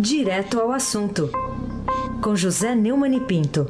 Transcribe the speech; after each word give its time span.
Direto 0.00 0.60
ao 0.60 0.70
assunto, 0.70 1.28
com 2.22 2.36
José 2.36 2.72
Neumann 2.72 3.16
e 3.16 3.20
Pinto. 3.20 3.66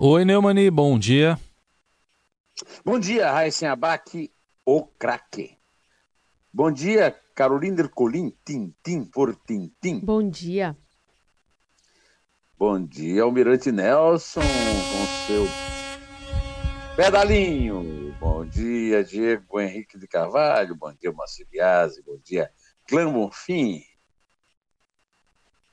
Oi, 0.00 0.24
Neumani, 0.24 0.70
bom 0.70 0.98
dia. 0.98 1.38
Bom 2.82 2.98
dia, 2.98 3.30
Raíssen 3.30 3.68
Abac, 3.68 4.32
o 4.64 4.86
craque. 4.86 5.58
Bom 6.50 6.72
dia, 6.72 7.14
Carolina 7.34 7.82
Ercolim, 7.82 8.32
tintim 8.42 9.04
por 9.04 9.36
tintim. 9.36 10.00
Bom 10.00 10.26
dia. 10.26 10.74
Bom 12.58 12.82
dia, 12.82 13.22
Almirante 13.22 13.70
Nelson, 13.70 14.40
com 14.40 15.26
seu 15.26 15.46
pedalinho. 16.96 18.11
Bom 18.22 18.46
dia, 18.46 19.02
Diego 19.02 19.60
Henrique 19.60 19.98
de 19.98 20.06
Carvalho. 20.06 20.76
Bom 20.76 20.92
dia, 20.94 21.10
Marciliase. 21.10 22.04
Bom 22.06 22.16
dia, 22.24 22.52
Clã 22.86 23.12
Bonfim. 23.12 23.82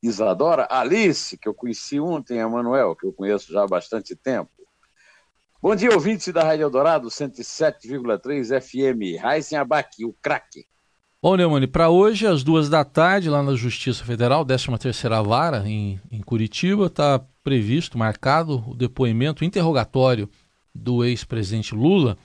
Isadora 0.02 0.68
Alice, 0.68 1.38
que 1.38 1.48
eu 1.48 1.54
conheci 1.54 2.00
ontem, 2.00 2.42
a 2.42 2.50
Manuel, 2.50 2.96
que 2.96 3.06
eu 3.06 3.14
conheço 3.14 3.54
já 3.54 3.66
há 3.66 3.68
bastante 3.68 4.16
tempo. 4.16 4.50
Bom 5.62 5.76
dia, 5.76 5.94
ouvintes 5.94 6.34
da 6.34 6.44
Rádio 6.44 6.64
Eldorado, 6.64 7.08
107,3 7.10 8.60
FM. 8.60 9.22
Raíssen 9.22 9.60
Abac, 9.60 10.04
o 10.04 10.16
craque. 10.20 10.66
Bom, 11.22 11.36
Neumani, 11.36 11.68
para 11.68 11.92
hoje, 11.92 12.26
às 12.26 12.44
duas 12.44 12.68
da 12.68 12.84
tarde, 12.84 13.30
lá 13.30 13.44
na 13.44 13.54
Justiça 13.54 14.04
Federal, 14.04 14.44
13ª 14.44 15.24
Vara, 15.24 15.70
em, 15.70 16.02
em 16.12 16.22
Curitiba, 16.22 16.88
está 16.88 17.24
previsto, 17.44 17.96
marcado, 17.96 18.68
o 18.68 18.74
depoimento, 18.74 19.46
interrogatório 19.46 20.28
do 20.74 21.06
ex-presidente 21.06 21.76
Lula 21.76 22.18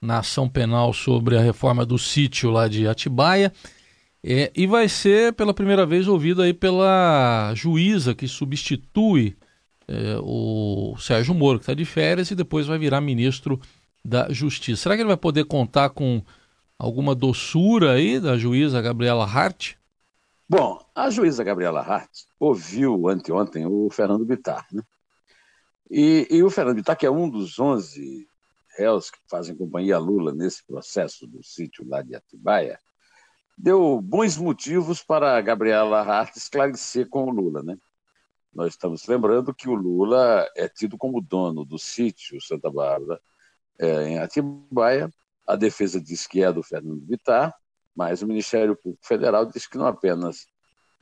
na 0.00 0.18
ação 0.18 0.48
penal 0.48 0.92
sobre 0.92 1.36
a 1.36 1.40
reforma 1.40 1.84
do 1.84 1.98
sítio 1.98 2.50
lá 2.50 2.68
de 2.68 2.88
Atibaia. 2.88 3.52
É, 4.22 4.50
e 4.54 4.66
vai 4.66 4.88
ser 4.88 5.32
pela 5.32 5.54
primeira 5.54 5.86
vez 5.86 6.06
ouvido 6.06 6.42
aí 6.42 6.52
pela 6.52 7.52
juíza 7.54 8.14
que 8.14 8.28
substitui 8.28 9.36
é, 9.88 10.18
o 10.22 10.94
Sérgio 10.98 11.34
Moro, 11.34 11.58
que 11.58 11.64
está 11.64 11.74
de 11.74 11.84
férias, 11.84 12.30
e 12.30 12.34
depois 12.34 12.66
vai 12.66 12.78
virar 12.78 13.00
ministro 13.00 13.60
da 14.04 14.30
Justiça. 14.30 14.82
Será 14.82 14.94
que 14.94 15.02
ele 15.02 15.08
vai 15.08 15.16
poder 15.16 15.44
contar 15.44 15.90
com 15.90 16.22
alguma 16.78 17.14
doçura 17.14 17.92
aí 17.92 18.20
da 18.20 18.38
juíza 18.38 18.80
Gabriela 18.80 19.24
Hart? 19.24 19.74
Bom, 20.48 20.80
a 20.94 21.10
juíza 21.10 21.44
Gabriela 21.44 21.80
Hart 21.80 22.10
ouviu 22.38 23.08
anteontem 23.08 23.66
o 23.66 23.88
Fernando 23.90 24.24
Bittar, 24.24 24.66
né? 24.72 24.82
E, 25.90 26.26
e 26.30 26.42
o 26.42 26.50
Fernando 26.50 26.76
Bittar, 26.76 26.96
que 26.96 27.06
é 27.06 27.10
um 27.10 27.28
dos 27.28 27.58
11 27.58 28.29
réus 28.76 29.10
que 29.10 29.18
fazem 29.28 29.56
companhia 29.56 29.96
a 29.96 29.98
Lula 29.98 30.32
nesse 30.32 30.64
processo 30.64 31.26
do 31.26 31.42
sítio 31.42 31.86
lá 31.88 32.02
de 32.02 32.14
Atibaia, 32.14 32.78
deu 33.56 34.00
bons 34.00 34.36
motivos 34.36 35.02
para 35.02 35.36
a 35.36 35.40
Gabriela 35.40 36.00
Hart 36.00 36.36
esclarecer 36.36 37.08
com 37.08 37.24
o 37.24 37.30
Lula, 37.30 37.62
né? 37.62 37.76
Nós 38.52 38.72
estamos 38.72 39.06
lembrando 39.06 39.54
que 39.54 39.68
o 39.68 39.74
Lula 39.74 40.48
é 40.56 40.68
tido 40.68 40.98
como 40.98 41.20
dono 41.20 41.64
do 41.64 41.78
sítio 41.78 42.40
Santa 42.40 42.70
Bárbara 42.70 43.20
é, 43.78 44.08
em 44.08 44.18
Atibaia. 44.18 45.10
A 45.46 45.56
defesa 45.56 46.00
diz 46.00 46.26
que 46.26 46.42
é 46.42 46.52
do 46.52 46.62
Fernando 46.62 47.04
Vittar, 47.06 47.54
mas 47.94 48.22
o 48.22 48.26
Ministério 48.26 48.76
Público 48.76 49.06
Federal 49.06 49.46
diz 49.46 49.66
que 49.66 49.78
não 49.78 49.86
apenas 49.86 50.46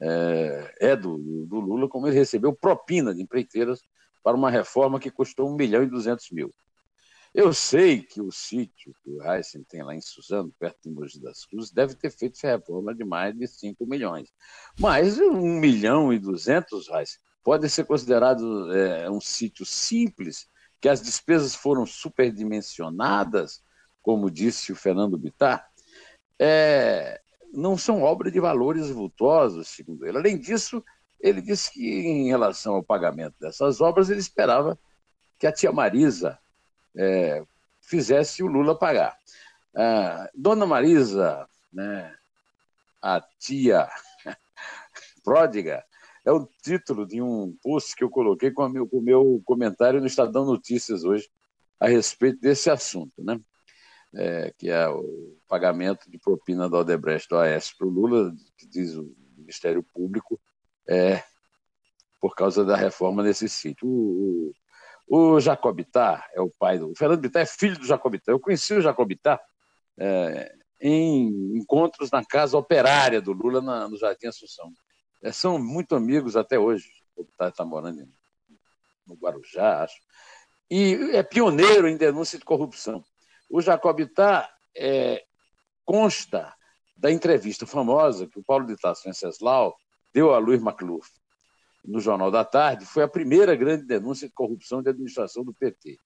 é, 0.00 0.74
é 0.80 0.96
do, 0.96 1.16
do, 1.46 1.60
Lula, 1.60 1.88
como 1.88 2.06
ele 2.06 2.16
recebeu 2.16 2.52
propina 2.52 3.14
de 3.14 3.22
empreiteiras 3.22 3.80
para 4.22 4.36
uma 4.36 4.50
reforma 4.50 5.00
que 5.00 5.10
custou 5.10 5.48
1 5.48 5.56
milhão 5.56 5.82
e 5.82 5.86
200 5.86 6.30
mil. 6.30 6.52
Eu 7.34 7.52
sei 7.52 8.02
que 8.02 8.20
o 8.20 8.32
sítio 8.32 8.94
que 9.02 9.10
o 9.10 9.22
Heisen 9.22 9.62
tem 9.64 9.82
lá 9.82 9.94
em 9.94 10.00
Suzano, 10.00 10.52
perto 10.58 10.78
de 10.84 10.90
Mogi 10.90 11.20
das 11.20 11.44
Cruzes, 11.44 11.70
deve 11.70 11.94
ter 11.94 12.10
feito 12.10 12.38
reforma 12.42 12.94
de 12.94 13.04
mais 13.04 13.36
de 13.36 13.46
5 13.46 13.86
milhões. 13.86 14.32
Mas 14.78 15.18
1 15.18 15.40
milhão 15.60 16.12
e 16.12 16.18
200, 16.18 16.88
Heisen, 16.88 17.18
pode 17.42 17.68
ser 17.68 17.84
considerado 17.84 18.72
é, 18.72 19.10
um 19.10 19.20
sítio 19.20 19.64
simples, 19.64 20.48
que 20.80 20.88
as 20.88 21.02
despesas 21.02 21.54
foram 21.54 21.84
superdimensionadas, 21.84 23.62
como 24.02 24.30
disse 24.30 24.72
o 24.72 24.76
Fernando 24.76 25.18
Bittar, 25.18 25.68
é, 26.38 27.20
não 27.52 27.76
são 27.76 28.02
obras 28.02 28.32
de 28.32 28.40
valores 28.40 28.90
vultosos, 28.90 29.68
segundo 29.68 30.06
ele. 30.06 30.18
Além 30.18 30.38
disso, 30.38 30.82
ele 31.20 31.42
disse 31.42 31.72
que, 31.72 31.84
em 31.84 32.28
relação 32.28 32.74
ao 32.74 32.82
pagamento 32.82 33.34
dessas 33.40 33.80
obras, 33.80 34.08
ele 34.08 34.20
esperava 34.20 34.78
que 35.38 35.46
a 35.46 35.52
tia 35.52 35.72
Marisa 35.72 36.38
é, 36.96 37.42
fizesse 37.80 38.42
o 38.42 38.46
Lula 38.46 38.78
pagar. 38.78 39.16
Ah, 39.76 40.28
Dona 40.34 40.66
Marisa, 40.66 41.48
né, 41.72 42.14
a 43.00 43.20
tia 43.38 43.88
pródiga, 45.22 45.84
é 46.24 46.32
o 46.32 46.46
título 46.62 47.06
de 47.06 47.22
um 47.22 47.56
post 47.62 47.94
que 47.96 48.04
eu 48.04 48.10
coloquei 48.10 48.50
com, 48.50 48.68
meu, 48.68 48.86
com 48.86 48.98
o 48.98 49.02
meu 49.02 49.42
comentário 49.44 50.00
no 50.00 50.06
Estadão 50.06 50.44
Notícias 50.44 51.04
hoje 51.04 51.28
a 51.80 51.88
respeito 51.88 52.40
desse 52.40 52.70
assunto, 52.70 53.22
né? 53.22 53.40
É, 54.14 54.52
que 54.58 54.70
é 54.70 54.88
o 54.88 55.36
pagamento 55.46 56.10
de 56.10 56.18
propina 56.18 56.68
da 56.68 56.78
Odebrecht 56.78 57.28
do 57.28 57.36
AS 57.36 57.72
para 57.72 57.86
o 57.86 57.90
Lula, 57.90 58.34
que 58.56 58.66
diz 58.66 58.94
o 58.94 59.14
Ministério 59.36 59.82
Público, 59.82 60.40
é, 60.88 61.22
por 62.20 62.34
causa 62.34 62.64
da 62.64 62.74
reforma 62.74 63.22
nesse 63.22 63.48
sítio. 63.48 63.86
O, 63.86 64.52
o 65.08 65.40
Jacobitá 65.40 66.28
é 66.34 66.40
o 66.40 66.50
pai 66.50 66.78
do. 66.78 66.90
O 66.90 66.94
Fernando 66.94 67.20
Bittar 67.20 67.42
é 67.42 67.46
filho 67.46 67.78
do 67.78 67.86
Jacobitá. 67.86 68.30
Eu 68.30 68.38
conheci 68.38 68.74
o 68.74 68.80
Jacobitá 68.80 69.40
é, 69.98 70.54
em 70.80 71.56
encontros 71.56 72.10
na 72.10 72.24
casa 72.24 72.58
operária 72.58 73.20
do 73.20 73.32
Lula 73.32 73.62
na, 73.62 73.88
no 73.88 73.96
Jardim 73.96 74.26
Assunção. 74.26 74.70
É, 75.22 75.32
são 75.32 75.58
muito 75.58 75.94
amigos 75.96 76.36
até 76.36 76.58
hoje. 76.58 76.90
O 77.16 77.24
Bittar 77.24 77.48
está 77.48 77.64
morando 77.64 78.06
no 79.06 79.14
Guarujá, 79.14 79.82
acho. 79.82 79.96
E 80.70 80.94
é 81.14 81.22
pioneiro 81.22 81.88
em 81.88 81.96
denúncia 81.96 82.38
de 82.38 82.44
corrupção. 82.44 83.02
O 83.48 83.62
Jacobitá 83.62 84.48
é, 84.76 85.24
consta 85.86 86.54
da 86.94 87.10
entrevista 87.10 87.66
famosa 87.66 88.26
que 88.26 88.38
o 88.38 88.44
Paulo 88.44 88.66
de 88.66 88.76
Tasso 88.76 89.04
Venceslau 89.04 89.74
deu 90.12 90.34
a 90.34 90.38
Luiz 90.38 90.60
McLuff 90.60 91.08
no 91.88 92.00
Jornal 92.00 92.30
da 92.30 92.44
Tarde, 92.44 92.84
foi 92.84 93.02
a 93.02 93.08
primeira 93.08 93.56
grande 93.56 93.84
denúncia 93.84 94.28
de 94.28 94.34
corrupção 94.34 94.82
de 94.82 94.90
administração 94.90 95.42
do 95.42 95.54
PT. 95.54 95.98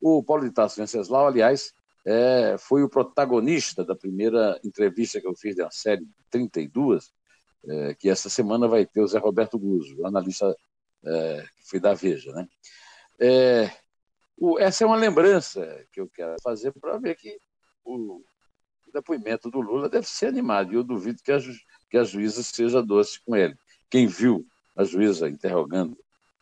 O 0.00 0.22
Paulo 0.22 0.44
de 0.44 0.52
Tarso 0.52 0.76
Venceslau, 0.76 1.26
aliás, 1.26 1.72
é, 2.04 2.56
foi 2.58 2.82
o 2.82 2.88
protagonista 2.88 3.84
da 3.84 3.94
primeira 3.94 4.60
entrevista 4.62 5.20
que 5.20 5.26
eu 5.26 5.34
fiz 5.34 5.56
da 5.56 5.70
série 5.70 6.06
32, 6.30 7.12
é, 7.66 7.94
que 7.94 8.08
essa 8.08 8.28
semana 8.28 8.68
vai 8.68 8.84
ter 8.84 9.00
o 9.00 9.06
Zé 9.06 9.18
Roberto 9.18 9.58
Guzzo, 9.58 10.06
analista 10.06 10.54
é, 11.04 11.44
que 11.56 11.68
foi 11.68 11.80
da 11.80 11.94
Veja. 11.94 12.32
Né? 12.32 12.48
É, 13.18 13.70
o, 14.36 14.58
essa 14.58 14.84
é 14.84 14.86
uma 14.86 14.96
lembrança 14.96 15.86
que 15.92 16.00
eu 16.00 16.08
quero 16.08 16.36
fazer 16.42 16.72
para 16.72 16.98
ver 16.98 17.16
que 17.16 17.38
o, 17.84 18.16
o, 18.16 18.24
depoimento 18.92 19.50
do 19.50 19.60
Lula 19.60 19.88
deve 19.88 20.06
ser 20.06 20.26
animado, 20.26 20.72
e 20.72 20.76
eu 20.76 20.84
duvido 20.84 21.22
que 21.22 21.32
a, 21.32 21.38
que 21.90 21.96
a 21.96 22.04
juíza 22.04 22.42
seja 22.42 22.82
doce 22.82 23.20
com 23.24 23.36
ele. 23.36 23.56
Quem 23.88 24.06
viu 24.06 24.46
a 24.80 24.84
juíza 24.84 25.28
interrogando 25.28 25.96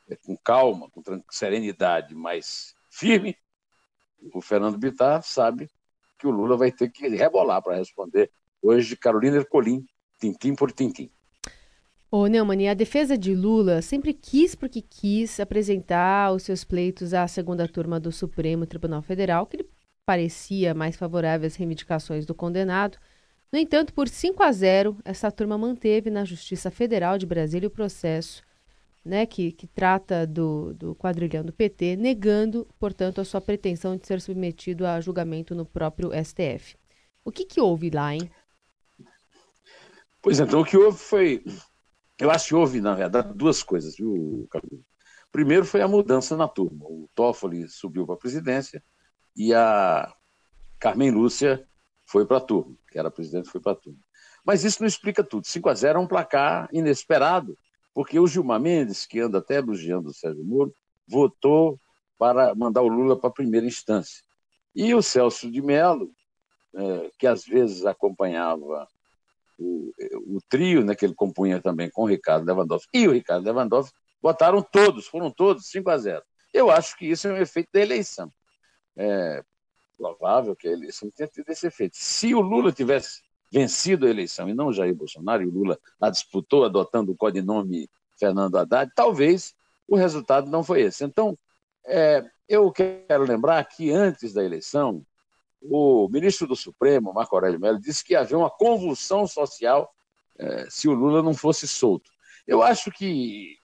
é, 0.08 0.16
com 0.16 0.36
calma, 0.36 0.88
com 0.90 1.02
serenidade, 1.30 2.14
mas 2.14 2.74
firme, 2.88 3.36
o 4.32 4.40
Fernando 4.40 4.78
Bittar 4.78 5.22
sabe 5.22 5.68
que 6.18 6.26
o 6.26 6.30
Lula 6.30 6.56
vai 6.56 6.72
ter 6.72 6.90
que 6.90 7.08
rebolar 7.08 7.62
para 7.62 7.76
responder 7.76 8.30
hoje 8.62 8.96
Carolina 8.96 9.36
Ercolim, 9.36 9.84
tintim 10.20 10.54
por 10.54 10.72
tintim. 10.72 11.10
Ô, 12.10 12.26
Neumann, 12.26 12.68
a 12.68 12.74
defesa 12.74 13.18
de 13.18 13.34
Lula 13.34 13.82
sempre 13.82 14.14
quis, 14.14 14.54
porque 14.54 14.80
quis, 14.80 15.38
apresentar 15.38 16.32
os 16.32 16.42
seus 16.42 16.64
pleitos 16.64 17.12
à 17.12 17.28
segunda 17.28 17.68
turma 17.68 18.00
do 18.00 18.10
Supremo 18.10 18.66
Tribunal 18.66 19.02
Federal, 19.02 19.46
que 19.46 19.58
lhe 19.58 19.68
parecia 20.06 20.72
mais 20.72 20.96
favorável 20.96 21.46
às 21.46 21.54
reivindicações 21.56 22.24
do 22.24 22.34
condenado, 22.34 22.98
no 23.52 23.58
entanto, 23.58 23.94
por 23.94 24.08
5 24.08 24.42
a 24.42 24.52
0, 24.52 24.98
essa 25.04 25.30
turma 25.30 25.56
manteve 25.56 26.10
na 26.10 26.24
Justiça 26.24 26.70
Federal 26.70 27.16
de 27.16 27.26
Brasília 27.26 27.68
o 27.68 27.70
processo 27.70 28.42
né, 29.04 29.24
que, 29.24 29.52
que 29.52 29.66
trata 29.66 30.26
do, 30.26 30.74
do 30.74 30.94
quadrilhão 30.94 31.42
do 31.42 31.52
PT, 31.52 31.96
negando, 31.96 32.68
portanto, 32.78 33.20
a 33.20 33.24
sua 33.24 33.40
pretensão 33.40 33.96
de 33.96 34.06
ser 34.06 34.20
submetido 34.20 34.86
a 34.86 35.00
julgamento 35.00 35.54
no 35.54 35.64
próprio 35.64 36.10
STF. 36.12 36.76
O 37.24 37.32
que, 37.32 37.46
que 37.46 37.60
houve 37.60 37.88
lá, 37.88 38.14
hein? 38.14 38.30
Pois 40.20 40.38
então, 40.40 40.60
o 40.60 40.64
que 40.64 40.76
houve 40.76 40.98
foi. 40.98 41.44
Eu 42.18 42.30
acho 42.30 42.48
que 42.48 42.54
houve, 42.54 42.80
na 42.80 42.94
verdade, 42.94 43.32
duas 43.34 43.62
coisas, 43.62 43.96
viu, 43.96 44.46
Carlos? 44.50 44.80
Primeiro 45.32 45.64
foi 45.64 45.80
a 45.80 45.88
mudança 45.88 46.36
na 46.36 46.48
turma. 46.48 46.84
O 46.84 47.08
Toffoli 47.14 47.68
subiu 47.68 48.04
para 48.04 48.14
a 48.14 48.18
presidência 48.18 48.82
e 49.36 49.54
a 49.54 50.12
Carmen 50.78 51.10
Lúcia 51.10 51.66
foi 52.08 52.24
para 52.24 52.38
a 52.38 52.40
turma, 52.40 52.74
que 52.90 52.98
era 52.98 53.10
presidente, 53.10 53.50
foi 53.50 53.60
para 53.60 53.72
a 53.72 53.76
turma. 53.76 53.98
Mas 54.44 54.64
isso 54.64 54.80
não 54.80 54.88
explica 54.88 55.22
tudo. 55.22 55.46
5 55.46 55.68
a 55.68 55.74
0 55.74 55.98
é 55.98 56.02
um 56.02 56.06
placar 56.06 56.66
inesperado, 56.72 57.56
porque 57.92 58.18
o 58.18 58.26
Gilmar 58.26 58.58
Mendes, 58.58 59.04
que 59.04 59.20
anda 59.20 59.38
até 59.38 59.56
elogiando 59.56 60.08
o 60.08 60.14
Sérgio 60.14 60.42
Moro, 60.42 60.74
votou 61.06 61.78
para 62.16 62.54
mandar 62.54 62.80
o 62.80 62.88
Lula 62.88 63.14
para 63.14 63.28
a 63.28 63.32
primeira 63.32 63.66
instância. 63.66 64.22
E 64.74 64.94
o 64.94 65.02
Celso 65.02 65.50
de 65.50 65.60
Mello 65.60 66.10
é, 66.74 67.10
que 67.18 67.26
às 67.26 67.44
vezes 67.44 67.84
acompanhava 67.84 68.88
o, 69.58 69.92
o, 70.36 70.38
trio 70.48 70.84
né, 70.84 70.94
que 70.94 71.04
ele 71.04 71.14
compunha 71.14 71.60
também 71.60 71.90
com 71.90 72.02
o 72.02 72.06
Ricardo 72.06 72.46
Lewandowski 72.46 72.88
e 72.94 73.08
o 73.08 73.12
Ricardo 73.12 73.44
Lewandowski, 73.44 73.96
votaram 74.22 74.62
todos, 74.62 75.06
foram 75.06 75.30
todos 75.30 75.68
5 75.70 75.90
a 75.90 75.98
0. 75.98 76.22
Eu 76.54 76.70
acho 76.70 76.96
que 76.96 77.06
isso 77.06 77.28
é 77.28 77.32
um 77.32 77.36
efeito 77.36 77.68
da 77.72 77.80
eleição. 77.80 78.32
É 78.96 79.42
provável 79.98 80.54
que 80.54 80.68
a 80.68 80.72
eleição 80.72 81.10
tenha 81.10 81.28
tido 81.28 81.50
esse 81.50 81.66
efeito. 81.66 81.96
Se 81.96 82.34
o 82.34 82.40
Lula 82.40 82.72
tivesse 82.72 83.20
vencido 83.50 84.06
a 84.06 84.10
eleição 84.10 84.48
e 84.48 84.54
não 84.54 84.72
Jair 84.72 84.94
Bolsonaro, 84.94 85.42
e 85.42 85.46
o 85.46 85.50
Lula 85.50 85.78
a 86.00 86.08
disputou 86.08 86.64
adotando 86.64 87.12
o 87.12 87.16
codinome 87.16 87.90
Fernando 88.18 88.56
Haddad, 88.56 88.92
talvez 88.94 89.54
o 89.86 89.96
resultado 89.96 90.50
não 90.50 90.62
foi 90.62 90.82
esse. 90.82 91.04
Então, 91.04 91.36
é, 91.84 92.24
eu 92.48 92.70
quero 92.70 93.24
lembrar 93.24 93.64
que 93.64 93.90
antes 93.90 94.32
da 94.32 94.44
eleição, 94.44 95.04
o 95.60 96.08
ministro 96.08 96.46
do 96.46 96.54
Supremo, 96.54 97.12
Marco 97.12 97.34
Aurélio 97.34 97.60
Mello, 97.60 97.80
disse 97.80 98.04
que 98.04 98.14
havia 98.14 98.38
uma 98.38 98.50
convulsão 98.50 99.26
social 99.26 99.92
é, 100.38 100.66
se 100.70 100.88
o 100.88 100.94
Lula 100.94 101.22
não 101.22 101.34
fosse 101.34 101.66
solto. 101.66 102.10
Eu 102.46 102.62
acho 102.62 102.90
que 102.90 103.56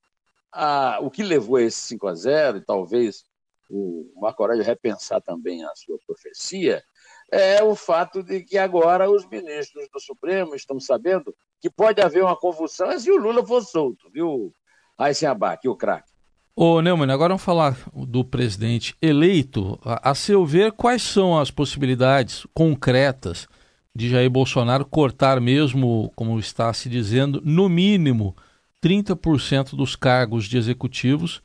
a, 0.53 0.99
o 1.01 1.11
que 1.11 1.23
levou 1.23 1.57
a 1.57 1.63
esse 1.63 1.79
5 1.79 2.07
a 2.09 2.15
0 2.15 2.59
e 2.59 2.65
talvez 2.65 3.25
o 3.75 4.21
Marco 4.21 4.43
Aurélio 4.43 4.65
repensar 4.65 5.21
também 5.21 5.65
a 5.65 5.73
sua 5.75 5.99
profecia, 6.07 6.83
é 7.31 7.63
o 7.63 7.75
fato 7.75 8.23
de 8.23 8.43
que 8.43 8.57
agora 8.57 9.11
os 9.11 9.27
ministros 9.27 9.89
do 9.93 10.01
Supremo 10.01 10.55
estão 10.55 10.79
sabendo 10.79 11.35
que 11.61 11.69
pode 11.69 12.01
haver 12.01 12.23
uma 12.23 12.37
convulsão 12.37 12.97
se 12.99 13.11
o 13.11 13.17
Lula 13.17 13.45
for 13.45 13.63
solto, 13.63 14.09
viu? 14.13 14.53
Aí 14.97 15.13
se 15.15 15.27
abaque, 15.27 15.69
o 15.69 15.75
craque. 15.75 16.13
Ô 16.55 16.81
Neumann, 16.81 17.11
agora 17.11 17.31
vamos 17.31 17.43
falar 17.43 17.77
do 17.93 18.25
presidente 18.25 18.95
eleito. 19.03 19.77
A, 19.85 20.11
a 20.11 20.15
seu 20.15 20.47
ver, 20.47 20.71
quais 20.71 21.03
são 21.03 21.37
as 21.37 21.51
possibilidades 21.51 22.47
concretas 22.55 23.49
de 23.93 24.09
Jair 24.09 24.31
Bolsonaro 24.31 24.85
cortar 24.85 25.41
mesmo, 25.41 26.13
como 26.15 26.39
está 26.39 26.73
se 26.73 26.89
dizendo, 26.89 27.43
no 27.45 27.69
mínimo 27.69 28.37
30% 28.81 29.75
dos 29.75 29.97
cargos 29.97 30.45
de 30.45 30.57
executivos 30.57 31.43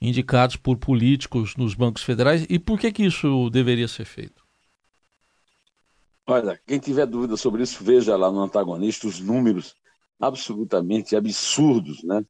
indicados 0.00 0.56
por 0.56 0.78
políticos 0.78 1.54
nos 1.56 1.74
bancos 1.74 2.02
federais 2.02 2.46
e 2.48 2.58
por 2.58 2.78
que, 2.78 2.90
que 2.90 3.04
isso 3.04 3.50
deveria 3.50 3.86
ser 3.86 4.04
feito? 4.04 4.42
Olha, 6.26 6.60
quem 6.66 6.78
tiver 6.78 7.06
dúvida 7.06 7.36
sobre 7.36 7.62
isso, 7.62 7.82
veja 7.82 8.16
lá 8.16 8.30
no 8.30 8.40
antagonista 8.40 9.06
os 9.06 9.20
números 9.20 9.74
absolutamente 10.18 11.16
absurdos 11.16 12.04
né, 12.04 12.24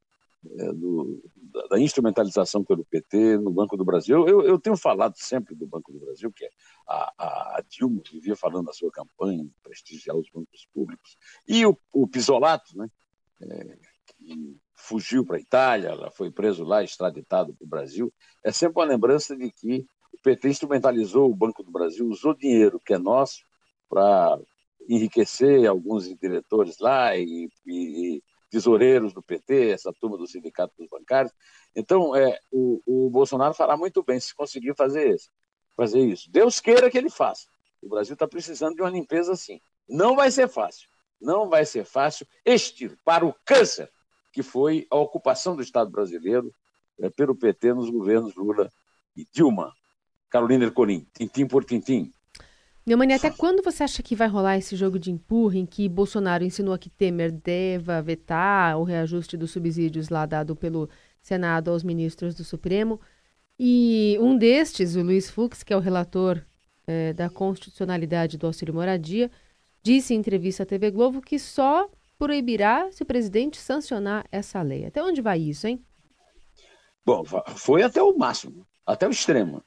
é, 0.58 0.72
do, 0.72 1.22
da 1.68 1.78
instrumentalização 1.78 2.64
pelo 2.64 2.84
PT 2.84 3.38
no 3.38 3.50
Banco 3.50 3.76
do 3.76 3.84
Brasil. 3.84 4.26
Eu, 4.26 4.42
eu, 4.42 4.58
tenho 4.58 4.76
falado 4.76 5.16
sempre 5.16 5.54
do 5.54 5.66
Banco 5.66 5.92
do 5.92 5.98
Brasil, 5.98 6.32
que 6.32 6.48
a, 6.88 7.56
a 7.58 7.64
Dilma 7.68 8.00
vivia 8.10 8.36
falando 8.36 8.66
na 8.66 8.72
sua 8.72 8.90
campanha, 8.90 9.46
prestigiar 9.62 10.16
os 10.16 10.30
bancos 10.30 10.66
públicos. 10.72 11.18
E 11.46 11.66
o, 11.66 11.76
o 11.92 12.06
Pisolato, 12.06 12.76
né, 12.78 12.88
é, 13.42 13.78
que 14.16 14.59
fugiu 14.80 15.24
para 15.24 15.36
a 15.36 15.40
Itália, 15.40 15.88
ela 15.88 16.10
foi 16.10 16.30
preso 16.30 16.64
lá, 16.64 16.82
extraditado 16.82 17.54
para 17.54 17.64
o 17.64 17.68
Brasil. 17.68 18.12
É 18.44 18.50
sempre 18.50 18.80
uma 18.80 18.88
lembrança 18.88 19.36
de 19.36 19.50
que 19.50 19.86
o 20.12 20.18
PT 20.22 20.48
instrumentalizou 20.48 21.30
o 21.30 21.34
Banco 21.34 21.62
do 21.62 21.70
Brasil, 21.70 22.06
usou 22.06 22.34
dinheiro 22.34 22.80
que 22.80 22.94
é 22.94 22.98
nosso 22.98 23.40
para 23.88 24.38
enriquecer 24.88 25.66
alguns 25.66 26.08
diretores 26.18 26.78
lá 26.78 27.16
e, 27.16 27.48
e, 27.66 28.16
e, 28.16 28.22
tesoureiros 28.50 29.12
do 29.12 29.22
PT, 29.22 29.70
essa 29.70 29.92
turma 29.92 30.16
do 30.16 30.26
sindicato 30.26 30.74
dos 30.76 30.88
bancários. 30.88 31.32
Então, 31.76 32.16
é, 32.16 32.38
o, 32.50 32.80
o 32.86 33.10
Bolsonaro 33.10 33.54
fará 33.54 33.76
muito 33.76 34.02
bem 34.02 34.18
se 34.18 34.34
conseguir 34.34 34.74
fazer 34.74 35.14
isso, 35.14 35.30
fazer 35.76 36.00
isso. 36.00 36.30
Deus 36.30 36.58
queira 36.58 36.90
que 36.90 36.98
ele 36.98 37.10
faça. 37.10 37.46
O 37.80 37.88
Brasil 37.88 38.14
está 38.14 38.26
precisando 38.26 38.74
de 38.74 38.82
uma 38.82 38.90
limpeza 38.90 39.32
assim. 39.32 39.60
Não 39.88 40.16
vai 40.16 40.30
ser 40.30 40.48
fácil. 40.48 40.88
Não 41.20 41.48
vai 41.48 41.64
ser 41.64 41.84
fácil 41.84 42.26
extirpar 42.44 43.22
o 43.22 43.34
câncer 43.44 43.90
que 44.32 44.42
foi 44.42 44.86
a 44.90 44.96
ocupação 44.96 45.56
do 45.56 45.62
Estado 45.62 45.90
brasileiro 45.90 46.52
é, 46.98 47.10
pelo 47.10 47.34
PT 47.34 47.74
nos 47.74 47.90
governos 47.90 48.34
Lula 48.34 48.70
e 49.16 49.26
Dilma. 49.32 49.72
Carolina 50.28 50.64
Ercolim, 50.64 51.06
tintim 51.12 51.46
por 51.46 51.64
tintim. 51.64 52.12
Neumani, 52.86 53.12
até 53.12 53.30
quando 53.30 53.62
você 53.62 53.82
acha 53.82 54.02
que 54.02 54.16
vai 54.16 54.26
rolar 54.26 54.56
esse 54.56 54.74
jogo 54.74 54.98
de 54.98 55.10
empurra 55.10 55.58
em 55.58 55.66
que 55.66 55.88
Bolsonaro 55.88 56.44
insinuou 56.44 56.78
que 56.78 56.88
Temer 56.88 57.30
deva 57.30 58.00
vetar 58.00 58.78
o 58.78 58.84
reajuste 58.84 59.36
dos 59.36 59.50
subsídios 59.50 60.08
lá 60.08 60.24
dado 60.24 60.56
pelo 60.56 60.88
Senado 61.20 61.70
aos 61.70 61.82
ministros 61.82 62.34
do 62.34 62.42
Supremo? 62.42 63.00
E 63.58 64.16
um 64.20 64.36
destes, 64.36 64.96
o 64.96 65.02
Luiz 65.02 65.28
Fux, 65.28 65.62
que 65.62 65.72
é 65.72 65.76
o 65.76 65.80
relator 65.80 66.42
é, 66.86 67.12
da 67.12 67.28
constitucionalidade 67.28 68.38
do 68.38 68.46
auxílio 68.46 68.72
moradia, 68.72 69.30
disse 69.82 70.14
em 70.14 70.18
entrevista 70.18 70.62
à 70.62 70.66
TV 70.66 70.90
Globo 70.90 71.20
que 71.20 71.38
só 71.38 71.90
proibirá 72.20 72.92
se 72.92 73.02
o 73.02 73.06
presidente 73.06 73.56
sancionar 73.56 74.26
essa 74.30 74.60
lei. 74.60 74.84
Até 74.84 75.02
onde 75.02 75.22
vai 75.22 75.40
isso, 75.40 75.66
hein? 75.66 75.82
Bom, 77.02 77.24
foi 77.56 77.82
até 77.82 78.02
o 78.02 78.14
máximo, 78.14 78.66
até 78.84 79.08
o 79.08 79.10
extremo. 79.10 79.64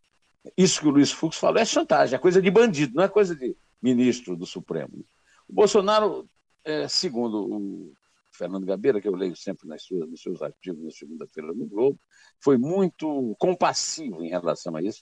Isso 0.56 0.80
que 0.80 0.88
o 0.88 0.92
Luiz 0.92 1.12
Fux 1.12 1.36
falou 1.36 1.60
é 1.60 1.66
chantagem, 1.66 2.16
é 2.16 2.20
coisa 2.20 2.40
de 2.40 2.52
bandido, 2.52 2.94
não 2.94 3.04
é 3.04 3.10
coisa 3.10 3.36
de 3.36 3.58
ministro 3.82 4.38
do 4.38 4.46
Supremo. 4.46 5.04
O 5.50 5.54
Bolsonaro, 5.54 6.30
é, 6.64 6.88
segundo 6.88 7.44
o 7.44 7.94
Fernando 8.32 8.68
Gabeira, 8.68 9.02
que 9.02 9.08
eu 9.08 9.16
leio 9.16 9.36
sempre 9.36 9.68
nas 9.68 9.82
suas, 9.82 10.08
nos 10.08 10.22
seus 10.22 10.44
artigos 10.44 10.84
na 10.84 10.92
segunda-feira 10.92 11.52
no 11.54 11.66
Globo, 11.66 12.00
foi 12.40 12.60
muito 12.60 13.36
compassivo 13.40 14.24
em 14.24 14.30
relação 14.30 14.76
a 14.76 14.82
isso, 14.84 15.02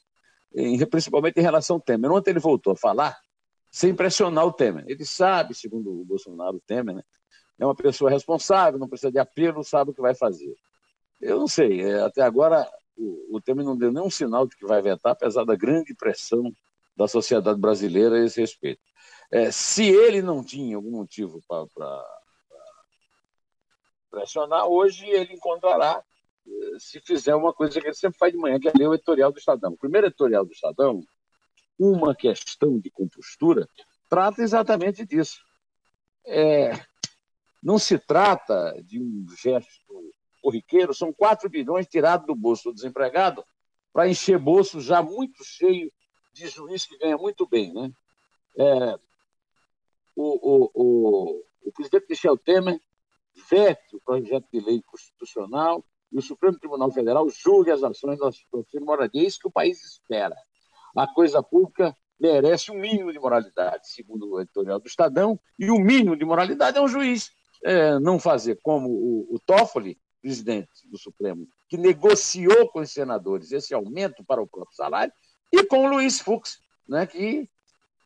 em, 0.55 0.79
principalmente 0.85 1.37
em 1.37 1.43
relação 1.43 1.75
ao 1.75 1.81
Temer. 1.81 2.11
Ontem 2.11 2.31
ele 2.31 2.39
voltou 2.39 2.71
a 2.71 2.77
falar 2.77 3.19
sem 3.69 3.93
pressionar 3.93 4.45
o 4.45 4.53
Temer. 4.53 4.85
Ele 4.87 5.03
sabe, 5.03 5.53
segundo 5.53 5.91
o 5.91 6.05
Bolsonaro, 6.05 6.55
o 6.55 6.61
Temer, 6.61 6.95
né, 6.95 7.03
é 7.61 7.65
uma 7.65 7.75
pessoa 7.75 8.09
responsável, 8.09 8.79
não 8.79 8.89
precisa 8.89 9.11
de 9.11 9.19
apelo, 9.19 9.63
sabe 9.63 9.91
o 9.91 9.93
que 9.93 10.01
vai 10.01 10.15
fazer. 10.15 10.55
Eu 11.21 11.37
não 11.37 11.47
sei, 11.47 11.81
é, 11.81 12.01
até 12.01 12.23
agora 12.23 12.67
o, 12.97 13.37
o 13.37 13.39
Temer 13.39 13.63
não 13.63 13.77
deu 13.77 13.91
nenhum 13.91 14.09
sinal 14.09 14.47
de 14.47 14.55
que 14.55 14.65
vai 14.65 14.81
vetar, 14.81 15.11
apesar 15.11 15.45
da 15.45 15.55
grande 15.55 15.93
pressão 15.93 16.51
da 16.97 17.07
sociedade 17.07 17.59
brasileira 17.59 18.15
a 18.15 18.25
esse 18.25 18.41
respeito. 18.41 18.81
É, 19.31 19.51
se 19.51 19.87
ele 19.87 20.23
não 20.23 20.43
tinha 20.43 20.75
algum 20.75 20.89
motivo 20.89 21.39
para 21.47 22.03
pressionar, 24.09 24.65
hoje 24.65 25.07
ele 25.07 25.35
encontrará, 25.35 26.03
é, 26.47 26.79
se 26.79 26.99
fizer 26.99 27.35
uma 27.35 27.53
coisa 27.53 27.79
que 27.79 27.85
ele 27.85 27.93
sempre 27.93 28.17
faz 28.17 28.33
de 28.33 28.39
manhã, 28.39 28.59
que 28.59 28.67
é 28.67 28.73
ler 28.75 28.87
o 28.87 28.95
editorial 28.95 29.31
do 29.31 29.37
Estadão. 29.37 29.73
O 29.73 29.77
primeiro 29.77 30.07
editorial 30.07 30.43
do 30.43 30.51
Estadão, 30.51 31.03
uma 31.77 32.15
questão 32.15 32.79
de 32.79 32.89
compostura, 32.89 33.69
trata 34.09 34.41
exatamente 34.41 35.05
disso. 35.05 35.39
É, 36.25 36.71
não 37.61 37.77
se 37.77 37.97
trata 37.99 38.81
de 38.83 38.99
um 38.99 39.25
gesto 39.37 39.69
corriqueiro, 40.41 40.93
são 40.93 41.13
4 41.13 41.49
bilhões 41.49 41.87
tirados 41.87 42.25
do 42.25 42.35
bolso 42.35 42.69
do 42.69 42.75
desempregado 42.75 43.43
para 43.93 44.09
encher 44.09 44.39
bolso 44.39 44.81
já 44.81 45.01
muito 45.01 45.43
cheio 45.43 45.91
de 46.33 46.47
juiz 46.47 46.85
que 46.85 46.97
ganha 46.97 47.17
muito 47.17 47.47
bem. 47.47 47.73
Né? 47.73 47.91
É, 48.57 48.99
o, 50.15 50.65
o, 50.65 50.71
o, 50.73 51.43
o 51.65 51.71
presidente 51.71 52.07
Michel 52.09 52.37
Temer 52.37 52.79
vete 53.49 53.95
o 53.95 54.01
projeto 54.01 54.47
de 54.51 54.59
lei 54.59 54.81
constitucional 54.81 55.85
e 56.11 56.17
o 56.17 56.21
Supremo 56.21 56.57
Tribunal 56.57 56.91
Federal 56.91 57.29
julgue 57.29 57.71
as 57.71 57.83
ações 57.83 58.19
da 58.19 58.29
de 58.29 58.79
moradia. 58.79 59.21
É 59.21 59.25
isso 59.25 59.39
que 59.39 59.47
o 59.47 59.51
país 59.51 59.83
espera. 59.83 60.35
A 60.95 61.07
coisa 61.07 61.41
pública 61.41 61.95
merece 62.19 62.71
um 62.71 62.79
mínimo 62.79 63.11
de 63.11 63.19
moralidade, 63.19 63.89
segundo 63.89 64.29
o 64.29 64.41
editorial 64.41 64.79
do 64.79 64.87
Estadão, 64.87 65.39
e 65.57 65.71
o 65.71 65.79
mínimo 65.79 66.15
de 66.15 66.25
moralidade 66.25 66.77
é 66.77 66.81
um 66.81 66.87
juiz 66.87 67.31
é, 67.63 67.99
não 67.99 68.19
fazer 68.19 68.59
como 68.61 68.89
o, 68.89 69.35
o 69.35 69.39
Toffoli, 69.39 69.97
presidente 70.21 70.69
do 70.85 70.97
Supremo, 70.97 71.47
que 71.67 71.77
negociou 71.77 72.69
com 72.69 72.79
os 72.79 72.91
senadores 72.91 73.51
esse 73.51 73.73
aumento 73.73 74.23
para 74.23 74.41
o 74.41 74.47
próprio 74.47 74.75
salário, 74.75 75.13
e 75.51 75.63
com 75.65 75.85
o 75.85 75.89
Luiz 75.89 76.19
Fux, 76.19 76.59
né, 76.87 77.05
que 77.05 77.49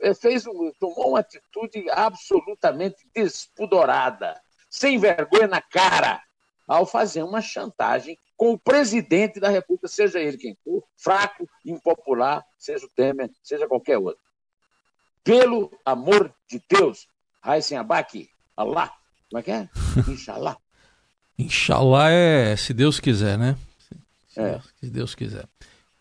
é, 0.02 0.14
fez 0.14 0.44
tomou 0.80 1.10
uma 1.10 1.20
atitude 1.20 1.90
absolutamente 1.92 3.08
despudorada, 3.14 4.40
sem 4.70 4.98
vergonha 4.98 5.48
na 5.48 5.62
cara, 5.62 6.22
ao 6.68 6.86
fazer 6.86 7.24
uma 7.24 7.42
chantagem 7.42 8.18
com 8.36 8.52
o 8.52 8.60
presidente 8.60 9.40
da 9.40 9.50
República, 9.50 9.88
seja 9.88 10.20
ele 10.20 10.38
quem 10.38 10.58
for, 10.64 10.84
fraco, 10.98 11.48
impopular, 11.66 12.44
seja 12.58 12.86
o 12.86 12.90
Temer, 12.90 13.30
seja 13.44 13.68
qualquer 13.68 13.98
outro. 13.98 14.24
Pelo 15.24 15.72
amor 15.86 16.34
de 16.50 16.62
Deus, 16.70 17.08
Raíssen 17.42 17.78
Abac, 17.78 18.30
Allah, 18.58 18.92
como 19.36 19.40
é 19.40 19.44
que 19.44 19.52
é? 19.52 19.70
Inshallah. 20.08 20.58
Inshallah 21.38 22.10
é 22.10 22.56
se 22.56 22.74
Deus 22.74 23.02
quiser, 23.02 23.38
né? 23.38 23.58
Se, 24.30 24.40
é. 24.40 24.62
se 24.80 24.90
Deus 24.90 25.14
quiser. 25.14 25.46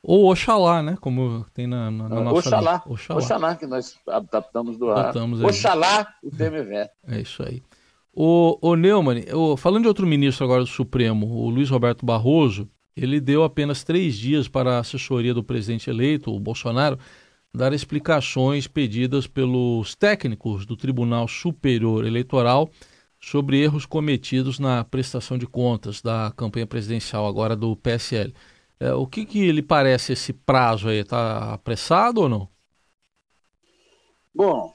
Ou 0.00 0.30
Oxalá, 0.30 0.82
né? 0.82 0.96
Como 1.00 1.44
tem 1.52 1.66
na, 1.66 1.90
na, 1.90 2.08
na 2.08 2.20
nossa 2.20 2.48
Oxalá. 2.48 2.82
Oxalá. 2.86 3.18
Oxalá, 3.18 3.56
que 3.56 3.66
nós 3.66 3.96
adaptamos 4.06 4.78
do 4.78 4.90
ar. 4.90 5.16
Oxalá, 5.42 6.06
o 6.22 6.30
TMV. 6.30 6.88
É 7.08 7.20
isso 7.20 7.42
aí. 7.42 7.62
O, 8.12 8.56
o 8.60 8.76
Neumann, 8.76 9.24
o, 9.32 9.56
falando 9.56 9.82
de 9.82 9.88
outro 9.88 10.06
ministro 10.06 10.44
agora 10.44 10.60
do 10.60 10.68
Supremo, 10.68 11.26
o 11.26 11.48
Luiz 11.48 11.70
Roberto 11.70 12.06
Barroso, 12.06 12.68
ele 12.96 13.18
deu 13.18 13.42
apenas 13.42 13.82
três 13.82 14.16
dias 14.16 14.46
para 14.46 14.76
a 14.76 14.80
assessoria 14.80 15.34
do 15.34 15.42
presidente 15.42 15.90
eleito, 15.90 16.32
o 16.32 16.38
Bolsonaro, 16.38 16.98
dar 17.52 17.72
explicações 17.72 18.68
pedidas 18.68 19.26
pelos 19.26 19.96
técnicos 19.96 20.64
do 20.64 20.76
Tribunal 20.76 21.26
Superior 21.26 22.06
Eleitoral 22.06 22.70
sobre 23.24 23.62
erros 23.62 23.86
cometidos 23.86 24.58
na 24.58 24.84
prestação 24.84 25.38
de 25.38 25.46
contas 25.46 26.02
da 26.02 26.32
campanha 26.36 26.66
presidencial 26.66 27.26
agora 27.26 27.56
do 27.56 27.74
PSL. 27.76 28.34
É, 28.78 28.92
o 28.92 29.06
que, 29.06 29.24
que 29.24 29.50
lhe 29.50 29.62
parece 29.62 30.12
esse 30.12 30.32
prazo 30.32 30.88
aí? 30.88 30.98
Está 30.98 31.54
apressado 31.54 32.22
ou 32.22 32.28
não? 32.28 32.48
Bom, 34.34 34.74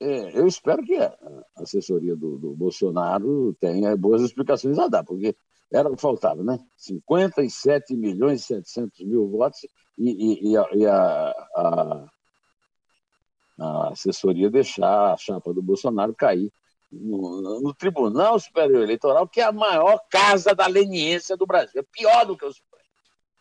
é, 0.00 0.38
eu 0.38 0.46
espero 0.46 0.82
que 0.82 0.96
a 0.96 1.14
assessoria 1.56 2.16
do, 2.16 2.38
do, 2.38 2.54
Bolsonaro 2.54 3.54
tenha 3.60 3.96
boas 3.96 4.22
explicações 4.22 4.78
a 4.78 4.88
dar, 4.88 5.04
porque 5.04 5.36
era 5.72 5.88
o 5.88 5.96
que 5.96 6.00
faltava, 6.00 6.42
né? 6.42 6.58
57 6.76 7.94
milhões 7.96 8.42
e 8.42 8.44
700 8.44 9.00
mil 9.00 9.28
votos 9.28 9.66
e, 9.98 10.10
e, 10.10 10.52
e, 10.52 10.56
a, 10.56 10.68
e 10.72 10.86
a, 10.86 11.34
a, 11.56 12.06
a, 13.58 13.88
assessoria 13.88 14.50
deixar 14.50 15.12
a 15.12 15.16
chapa 15.16 15.52
do 15.52 15.60
Bolsonaro 15.60 16.14
cair 16.14 16.52
no, 16.92 17.60
no, 17.60 17.74
Tribunal 17.74 18.38
Superior 18.38 18.82
Eleitoral, 18.82 19.26
que 19.26 19.40
é 19.40 19.44
a 19.44 19.52
maior 19.52 19.98
casa 20.10 20.54
da 20.54 20.66
leniência 20.66 21.36
do 21.36 21.46
Brasil. 21.46 21.80
É 21.80 21.84
pior 21.90 22.26
do 22.26 22.36
que 22.36 22.44
o 22.44 22.52
Supremo. 22.52 22.72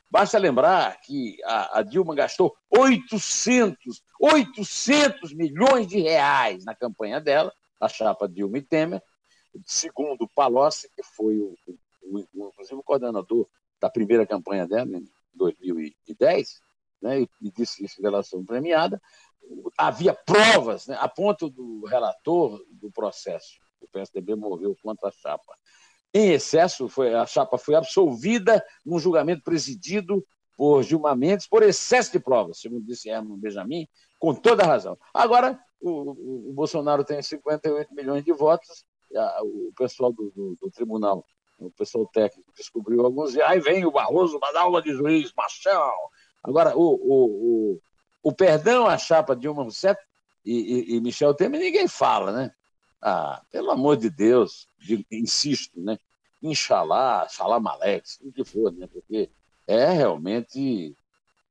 Basta 0.10 0.38
lembrar 0.38 1.00
que 1.02 1.38
a, 1.44 1.80
a, 1.80 1.82
Dilma 1.84 2.16
gastou 2.16 2.56
800, 2.70 4.04
800 4.20 5.34
milhões 5.34 5.88
de 5.88 6.00
reais 6.00 6.64
na 6.66 6.76
campanha 6.76 7.20
dela, 7.20 7.54
a 7.80 7.88
chapa 7.88 8.28
Dilma 8.28 8.58
e 8.58 8.62
Temer, 8.62 9.02
segundo 9.66 10.30
Palocci, 10.34 10.90
que 10.96 11.04
foi 11.04 11.38
o, 11.38 11.56
o, 12.04 12.20
o, 12.34 12.48
inclusive 12.50 12.76
o 12.76 12.84
coordenador 12.84 13.48
da 13.80 13.90
primeira 13.90 14.26
campanha 14.26 14.68
dela, 14.68 14.98
em 14.98 15.06
2010, 15.34 16.60
né, 17.02 17.22
e, 17.22 17.30
e 17.42 17.52
disse 17.52 17.84
isso 17.84 18.00
em 18.00 18.04
relação 18.04 18.46
premiada, 18.46 19.02
havia 19.78 20.14
provas, 20.14 20.88
né, 20.88 20.98
a 21.00 21.08
ponto 21.08 21.50
do 21.50 21.86
relator 21.86 22.64
do 22.70 22.92
processo. 22.92 23.60
O 23.80 23.88
PSDB 23.88 24.36
moveu 24.36 24.76
contra 24.82 25.10
a 25.10 25.12
chapa. 25.12 25.54
Em 26.14 26.32
excesso, 26.32 26.90
foi, 26.90 27.14
a 27.14 27.26
chapa 27.26 27.58
foi 27.58 27.76
absolvida 27.76 28.64
num 28.86 29.00
julgamento 29.00 29.44
presidido 29.44 30.26
por 30.58 30.84
Gilmar 30.84 31.16
Mendes 31.16 31.48
por 31.48 31.64
excesso 31.64 32.12
de 32.12 32.20
provas, 32.20 32.60
segundo 32.60 32.86
disse 32.86 33.10
Herman 33.10 33.40
Benjamin, 33.40 33.88
com 34.20 34.34
toda 34.34 34.66
razão. 34.66 34.98
Agora, 35.14 35.60
o, 35.82 36.50
o 36.50 36.54
Bolsonaro 36.54 37.04
tem 37.04 37.22
58 37.22 37.94
milhões 37.96 38.24
de 38.24 38.32
votos, 38.34 38.86
a, 39.16 39.42
o 39.44 39.72
pessoal 39.76 40.12
do, 40.14 40.30
do, 40.32 40.58
do, 40.62 40.70
tribunal, 40.70 41.26
o 41.58 41.72
pessoal 41.72 42.06
técnico 42.14 42.52
descobriu 42.56 43.04
alguns, 43.04 43.34
e 43.34 43.42
aí 43.42 43.60
vem 43.60 43.86
o 43.86 43.92
Barroso, 43.92 44.38
uma 44.38 44.60
aula 44.60 44.82
de 44.82 44.92
juiz, 44.92 45.34
machão. 45.36 45.94
Agora, 46.44 46.78
o, 46.78 46.82
o, 46.82 47.74
o, 47.74 47.82
o 48.24 48.32
perdão 48.32 48.88
à 48.88 48.98
chapa 48.98 49.36
Dilma 49.36 49.64
Rousseff 49.64 50.00
e, 50.46 50.94
e, 50.94 50.96
e 50.96 51.02
Michel 51.02 51.34
Temer, 51.34 51.60
ninguém 51.60 51.88
fala, 51.88 52.32
né? 52.32 52.52
Ah, 53.02 53.42
pelo 53.52 53.72
amor 53.72 53.98
de 53.98 54.10
Deus, 54.10 54.68
de, 54.80 55.06
insisto, 55.12 55.80
né? 55.82 55.98
Inxalá, 56.42 57.28
Xalá 57.30 57.60
Malex, 57.60 58.20
o 58.22 58.32
que 58.32 58.44
for, 58.44 58.72
né? 58.72 58.88
Porque 58.88 59.30
é 59.68 59.92
realmente. 59.92 60.96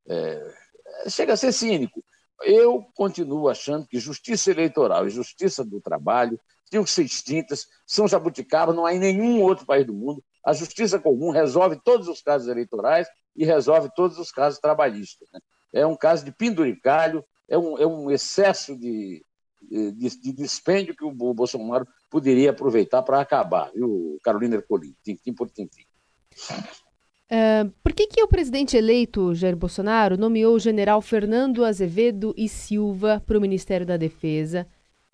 É, 0.07 0.55
chega 1.09 1.35
a 1.35 1.37
ser 1.37 1.53
cínico. 1.53 2.05
Eu 2.43 2.85
continuo 2.95 3.49
achando 3.49 3.87
que 3.87 3.99
justiça 3.99 4.50
eleitoral 4.50 5.07
e 5.07 5.11
justiça 5.11 5.65
do 5.65 5.81
trabalho 5.81 6.41
tinham 6.71 6.85
que 6.85 6.91
ser 6.91 7.05
extintas, 7.05 7.67
são 7.85 8.07
jabuticaba, 8.07 8.73
não 8.73 8.87
há 8.87 8.95
em 8.95 8.99
nenhum 8.99 9.43
outro 9.43 9.67
país 9.67 9.85
do 9.85 9.93
mundo. 9.93 10.23
A 10.45 10.53
justiça 10.53 10.99
comum 10.99 11.31
resolve 11.31 11.79
todos 11.85 12.09
os 12.09 12.23
casos 12.23 12.49
eleitorais 12.49 13.09
e 13.37 13.45
resolve 13.45 13.91
todos 13.95 14.19
os 14.19 14.31
casos 14.31 14.61
trabalhistas. 14.61 15.29
Né? 15.33 15.41
É 15.73 15.87
um 15.87 15.97
caso 15.97 16.25
de 16.25 16.33
penduricalho, 16.33 17.25
é 17.49 17.59
um, 17.59 17.79
é 17.79 17.87
um 17.87 18.11
excesso 18.11 18.77
de, 18.77 19.25
de, 19.71 19.93
de 19.93 20.33
dispêndio 20.33 20.97
que 20.97 21.05
o 21.05 21.12
Bolsonaro 21.12 21.87
poderia 22.09 22.50
aproveitar 22.50 23.03
para 23.03 23.21
acabar, 23.21 23.71
viu, 23.73 24.19
Carolina 24.23 24.57
Ercolim, 24.57 24.95
tintim 25.05 25.33
por 25.33 25.50
tintim. 25.50 25.85
Uh, 27.31 27.71
por 27.83 27.93
que, 27.93 28.09
que 28.09 28.23
o 28.23 28.29
presidente 28.29 28.77
eleito, 28.77 29.35
Jair 29.35 29.57
Bolsonaro, 29.57 30.17
nomeou 30.17 30.57
o 30.57 30.59
general 30.59 31.00
Fernando 31.00 31.65
Azevedo 31.65 32.35
e 32.37 32.49
Silva 32.49 33.23
para 33.25 33.39
o 33.39 33.41
Ministério 33.41 33.87
da 33.87 33.97
Defesa? 33.97 34.67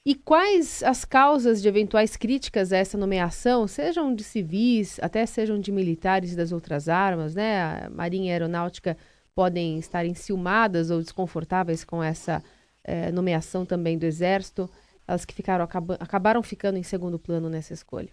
E 0.05 0.15
quais 0.15 0.83
as 0.85 1.05
causas 1.05 1.61
de 1.61 1.69
eventuais 1.69 2.17
críticas 2.17 2.73
a 2.73 2.77
essa 2.77 2.97
nomeação, 2.97 3.67
sejam 3.67 4.15
de 4.15 4.23
civis, 4.23 4.99
até 5.03 5.27
sejam 5.27 5.59
de 5.59 5.73
militares 5.73 6.33
e 6.33 6.37
das 6.37 6.53
outras 6.53 6.89
armas, 6.89 7.35
né? 7.35 7.61
A 7.61 7.91
Marinha 7.91 8.33
Aeronáutica 8.33 8.97
podem 9.37 9.79
estar 9.79 10.07
enciumadas 10.07 10.91
ou 10.91 11.03
desconfortáveis 11.03 11.85
com 11.85 12.03
essa 12.03 12.43
é, 12.83 13.13
nomeação 13.13 13.67
também 13.67 13.99
do 13.99 14.07
Exército, 14.07 14.69
elas 15.07 15.27
que 15.27 15.35
ficaram 15.35 15.63
acaba, 15.63 15.95
acabaram 16.01 16.43
ficando 16.43 16.79
em 16.79 16.83
segundo 16.83 17.19
plano 17.19 17.51
nessa 17.51 17.75
escolha? 17.75 18.09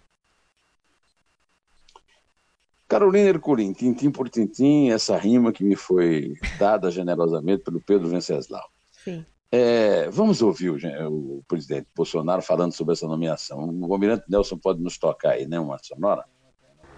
Carolina 2.86 3.30
Ercolim, 3.30 3.72
tintim 3.72 4.10
por 4.10 4.28
tintim, 4.28 4.90
essa 4.90 5.16
rima 5.16 5.50
que 5.50 5.64
me 5.64 5.74
foi 5.74 6.34
dada 6.58 6.90
generosamente 6.90 7.64
pelo 7.64 7.80
Pedro 7.80 8.06
Venceslau. 8.06 8.68
Sim. 8.90 9.24
É, 9.50 10.10
vamos 10.10 10.42
ouvir 10.42 10.70
o, 10.70 11.38
o, 11.38 11.44
presidente 11.48 11.86
Bolsonaro 11.96 12.42
falando 12.42 12.72
sobre 12.72 12.92
essa 12.92 13.06
nomeação. 13.06 13.70
O 13.80 13.92
almirante 13.92 14.24
Nelson 14.28 14.58
pode 14.58 14.82
nos 14.82 14.98
tocar 14.98 15.30
aí, 15.30 15.46
né, 15.46 15.58
uma 15.58 15.78
sonora? 15.78 16.24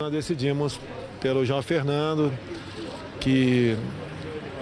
Nós 0.00 0.10
decidimos 0.10 0.80
pelo 1.20 1.44
João 1.44 1.62
Fernando, 1.62 2.32
que 3.20 3.76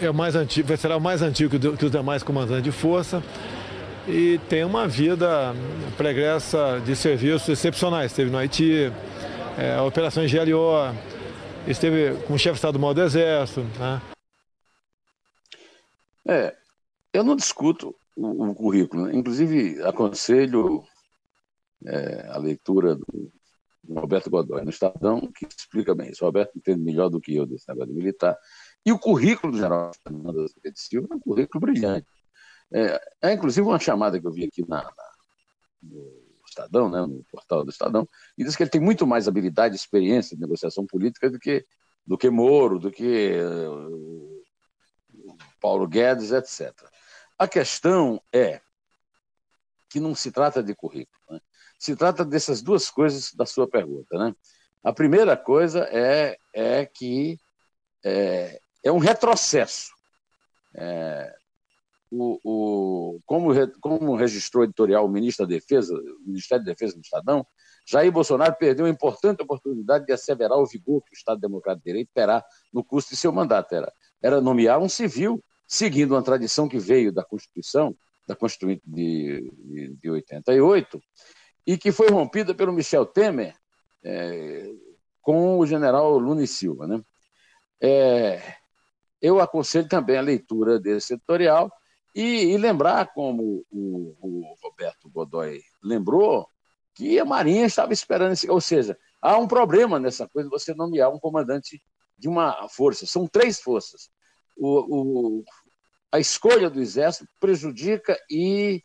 é 0.06 0.10
o 0.10 0.14
mais 0.14 0.36
antigo, 0.36 0.76
será 0.76 0.96
o 0.96 1.00
mais 1.00 1.22
antigo 1.22 1.58
que 1.76 1.84
os 1.84 1.90
demais 1.90 2.22
comandantes 2.22 2.64
de 2.64 2.72
força 2.72 3.22
e 4.06 4.38
tem 4.48 4.64
uma 4.64 4.86
vida 4.86 5.54
pregressa 5.96 6.80
de 6.84 6.94
serviços 6.94 7.48
excepcionais. 7.48 8.10
Esteve 8.10 8.30
no 8.30 8.38
Haiti, 8.38 8.92
é, 9.58 9.80
operações 9.80 10.32
GLO, 10.32 10.94
esteve 11.66 12.14
como 12.26 12.38
chefe 12.38 12.54
de 12.54 12.58
Estado-Maior 12.58 12.94
do 12.94 13.02
Exército. 13.02 13.60
Né? 13.78 14.02
É, 16.26 16.56
eu 17.12 17.24
não 17.24 17.36
discuto 17.36 17.94
o, 18.16 18.50
o 18.50 18.54
currículo. 18.54 19.10
Inclusive, 19.10 19.82
aconselho 19.82 20.84
é, 21.86 22.28
a 22.30 22.38
leitura 22.38 22.94
do, 22.94 23.32
Roberto 23.88 24.30
Godoy 24.30 24.62
no 24.62 24.70
Estadão, 24.70 25.20
que 25.34 25.46
explica 25.46 25.94
bem 25.94 26.10
isso. 26.10 26.24
O 26.24 26.26
Roberto 26.26 26.56
entende 26.56 26.80
melhor 26.82 27.08
do 27.08 27.20
que 27.20 27.34
eu 27.34 27.46
desse 27.46 27.68
negócio 27.68 27.94
militar. 27.94 28.36
E 28.84 28.92
o 28.92 28.98
currículo 28.98 29.52
do 29.52 29.58
general 29.58 29.92
Fernando 30.02 30.46
de 30.62 30.80
Silva 30.80 31.08
é 31.10 31.16
um 31.16 31.20
currículo 31.20 31.60
brilhante. 31.60 32.06
É, 32.72 33.00
é, 33.22 33.32
inclusive 33.32 33.66
uma 33.66 33.78
chamada 33.78 34.20
que 34.20 34.26
eu 34.26 34.32
vi 34.32 34.44
aqui 34.44 34.66
na, 34.68 34.82
na, 34.82 35.12
no 35.82 36.24
Estadão, 36.46 36.90
né, 36.90 37.00
no 37.00 37.24
portal 37.30 37.64
do 37.64 37.70
Estadão, 37.70 38.08
e 38.36 38.44
diz 38.44 38.56
que 38.56 38.62
ele 38.62 38.70
tem 38.70 38.80
muito 38.80 39.06
mais 39.06 39.26
habilidade 39.26 39.74
e 39.74 39.76
experiência 39.76 40.36
de 40.36 40.42
negociação 40.42 40.86
política 40.86 41.30
do 41.30 41.38
que, 41.38 41.64
do 42.06 42.18
que 42.18 42.28
Moro, 42.30 42.78
do 42.78 42.90
que 42.90 43.38
uh, 43.40 44.44
Paulo 45.60 45.86
Guedes, 45.86 46.32
etc. 46.32 46.72
A 47.38 47.48
questão 47.48 48.20
é 48.32 48.60
que 49.88 50.00
não 50.00 50.14
se 50.14 50.30
trata 50.30 50.62
de 50.62 50.74
currículo, 50.74 51.22
né? 51.30 51.40
se 51.78 51.94
trata 51.94 52.24
dessas 52.24 52.62
duas 52.62 52.90
coisas 52.90 53.32
da 53.34 53.46
sua 53.46 53.68
pergunta. 53.68 54.18
Né? 54.18 54.34
A 54.82 54.92
primeira 54.92 55.36
coisa 55.36 55.88
é, 55.90 56.36
é 56.52 56.84
que 56.84 57.38
é, 58.04 58.60
é 58.84 58.92
um 58.92 58.98
retrocesso. 58.98 59.92
É, 60.76 61.34
o, 62.10 62.38
o, 62.44 63.20
como, 63.26 63.50
como 63.80 64.14
registrou 64.14 64.64
editorial 64.64 65.06
o 65.06 65.08
ministro 65.08 65.46
da 65.46 65.54
Defesa, 65.54 65.94
o 65.94 66.26
Ministério 66.26 66.64
da 66.64 66.72
Defesa 66.72 66.94
do 66.94 67.00
Estadão, 67.00 67.46
Jair 67.86 68.12
Bolsonaro 68.12 68.54
perdeu 68.56 68.86
uma 68.86 68.90
importante 68.90 69.42
oportunidade 69.42 70.06
de 70.06 70.12
asseverar 70.12 70.58
o 70.58 70.66
vigor 70.66 71.02
que 71.02 71.12
o 71.12 71.16
Estado 71.16 71.40
Democrático 71.40 71.84
de 71.84 71.90
Direito 71.90 72.10
terá 72.14 72.44
no 72.72 72.84
curso 72.84 73.10
de 73.10 73.16
seu 73.16 73.32
mandato. 73.32 73.74
Era, 73.74 73.92
era 74.22 74.40
nomear 74.40 74.80
um 74.80 74.88
civil, 74.88 75.42
seguindo 75.66 76.12
uma 76.12 76.22
tradição 76.22 76.68
que 76.68 76.78
veio 76.78 77.12
da 77.12 77.24
Constituição, 77.24 77.94
da 78.26 78.34
Constituinte 78.34 78.82
de, 78.86 79.50
de, 79.64 79.96
de 79.96 80.10
88, 80.10 81.02
e 81.66 81.76
que 81.76 81.92
foi 81.92 82.08
rompida 82.08 82.54
pelo 82.54 82.72
Michel 82.72 83.04
Temer 83.04 83.54
é, 84.02 84.70
com 85.20 85.58
o 85.58 85.66
general 85.66 86.18
Lula 86.18 86.46
Silva. 86.46 86.86
Né? 86.86 87.02
É, 87.82 88.54
eu 89.24 89.40
aconselho 89.40 89.88
também 89.88 90.18
a 90.18 90.20
leitura 90.20 90.78
desse 90.78 91.14
editorial 91.14 91.72
e, 92.14 92.52
e 92.52 92.58
lembrar, 92.58 93.10
como 93.14 93.64
o, 93.70 94.14
o, 94.20 94.54
Roberto 94.62 95.08
Godoy 95.08 95.62
lembrou, 95.82 96.46
que 96.94 97.18
a 97.18 97.24
Marinha 97.24 97.64
estava 97.64 97.94
esperando 97.94 98.32
esse. 98.32 98.50
Ou 98.50 98.60
seja, 98.60 98.98
há 99.22 99.38
um 99.38 99.48
problema 99.48 99.98
nessa 99.98 100.28
coisa 100.28 100.46
de 100.46 100.54
você 100.54 100.74
nomear 100.74 101.10
um 101.10 101.18
comandante 101.18 101.82
de 102.18 102.28
uma 102.28 102.68
força. 102.68 103.06
São 103.06 103.26
três 103.26 103.58
forças. 103.58 104.10
O, 104.58 105.38
o, 105.38 105.44
a 106.12 106.20
escolha 106.20 106.68
do 106.68 106.82
Exército 106.82 107.26
prejudica 107.40 108.18
e, 108.30 108.82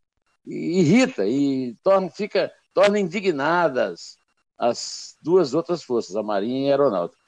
e 0.48 0.80
irrita, 0.80 1.28
e 1.28 1.76
torna, 1.84 2.10
fica, 2.10 2.50
torna 2.74 2.98
indignadas 2.98 4.18
as 4.58 5.18
duas 5.22 5.54
outras 5.54 5.84
forças, 5.84 6.16
a 6.16 6.24
Marinha 6.24 6.62
e 6.62 6.72
a 6.72 6.76
Aeronáutica 6.76 7.19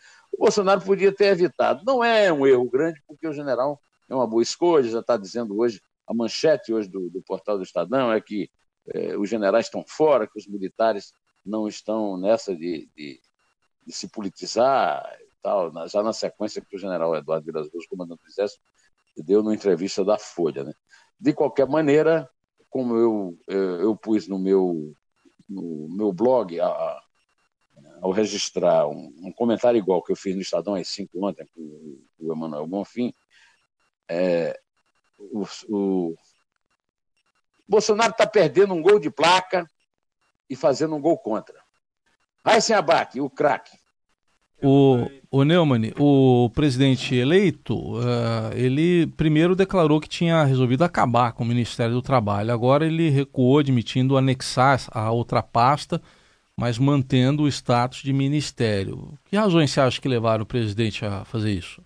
Bolsonaro 0.42 0.82
podia 0.82 1.12
ter 1.12 1.28
evitado. 1.28 1.84
Não 1.86 2.04
é 2.04 2.34
um 2.34 2.48
erro 2.48 2.68
grande, 2.68 3.00
porque 3.08 3.28
o 3.28 3.34
general 3.34 3.80
é 4.10 4.16
uma 4.16 4.26
boa 4.26 4.42
escolha, 4.42 4.90
já 4.90 5.00
está 5.00 5.16
dizendo 5.16 5.56
hoje 5.58 5.80
a 6.08 6.14
manchete 6.16 6.74
hoje 6.74 6.90
do, 6.90 7.12
do 7.12 7.22
portal 7.22 7.58
do 7.58 7.64
Estadão 7.64 8.12
é 8.12 8.20
que 8.20 8.50
é, 8.94 9.16
os 9.16 9.30
generais 9.30 9.68
estão 9.68 9.84
fora, 9.88 10.28
que 10.28 10.38
os 10.38 10.48
militares 10.48 11.14
não 11.46 11.68
estão 11.68 12.18
nessa 12.18 12.56
de, 12.56 12.90
de, 12.96 13.22
de 13.86 13.94
se 13.94 14.10
politizar 14.10 15.08
e 15.22 15.42
tal, 15.44 15.72
já 15.88 16.02
na 16.02 16.12
sequência 16.12 16.62
que 16.62 16.76
o 16.76 16.80
general 16.80 17.16
Eduardo 17.16 17.46
Vilas 17.46 17.70
Boas, 17.70 17.86
comandante 17.86 18.22
do 18.24 18.28
Exército, 18.28 18.62
deu 19.18 19.44
numa 19.44 19.54
entrevista 19.54 20.04
da 20.04 20.18
Folha. 20.18 20.64
Né? 20.64 20.74
De 21.20 21.34
qualquer 21.34 21.68
maneira, 21.68 22.28
como 22.68 22.96
eu, 22.96 23.38
eu, 23.48 23.82
eu 23.82 23.96
pus 23.96 24.28
no 24.28 24.40
meu, 24.40 24.92
no 25.48 25.88
meu 25.88 26.12
blog, 26.12 26.60
a, 26.60 27.01
ao 28.02 28.12
registrar 28.12 28.88
um, 28.88 29.14
um, 29.24 29.32
comentário 29.32 29.78
igual 29.78 30.02
que 30.02 30.12
eu 30.12 30.16
fiz 30.16 30.36
no 30.36 30.42
Estadão 30.42 30.74
às 30.74 30.88
5 30.88 31.24
ontem 31.24 31.46
com 31.54 31.62
o 32.20 32.32
Emanuel 32.32 32.66
Bonfim, 32.66 33.14
é, 34.10 34.60
o, 35.20 35.46
o 35.70 36.16
Bolsonaro 37.68 38.12
está 38.12 38.26
perdendo 38.26 38.74
um 38.74 38.82
gol 38.82 39.00
de 39.00 39.12
placa 39.12 39.66
e 40.50 40.56
fazendo 40.56 40.96
um 40.96 41.02
gol 41.02 41.18
contra. 41.18 41.56
Vai 42.44 42.60
sem 42.60 42.76
abaque, 42.76 43.22
o 43.22 43.30
craque. 43.30 43.78
O, 44.64 45.10
o 45.32 45.44
Neumann, 45.44 45.92
o 45.98 46.50
presidente 46.54 47.16
eleito, 47.16 47.98
uh, 47.98 48.54
ele 48.54 49.08
primeiro 49.18 49.56
declarou 49.56 50.00
que 50.00 50.10
tinha 50.10 50.44
resolvido 50.44 50.84
acabar 50.84 51.34
com 51.34 51.44
o 51.44 51.48
Ministério 51.48 51.96
do 51.96 52.02
Trabalho. 52.02 52.54
Agora 52.54 52.86
ele 52.86 53.10
recuou, 53.10 53.60
admitindo 53.60 54.18
anexar 54.18 54.82
a 54.92 55.12
outra 55.12 55.42
pasta, 55.42 56.02
mas 56.62 56.78
mantendo 56.78 57.42
o 57.42 57.48
status 57.48 58.04
de 58.04 58.14
ministério. 58.14 59.18
Que 59.26 59.36
razões 59.36 59.72
você 59.72 59.82
acha 59.82 60.00
que 60.00 60.08
levaram 60.08 60.44
o 60.44 60.46
presidente 60.46 61.04
a 61.04 61.26
fazer 61.26 61.52
isso? 61.52 61.84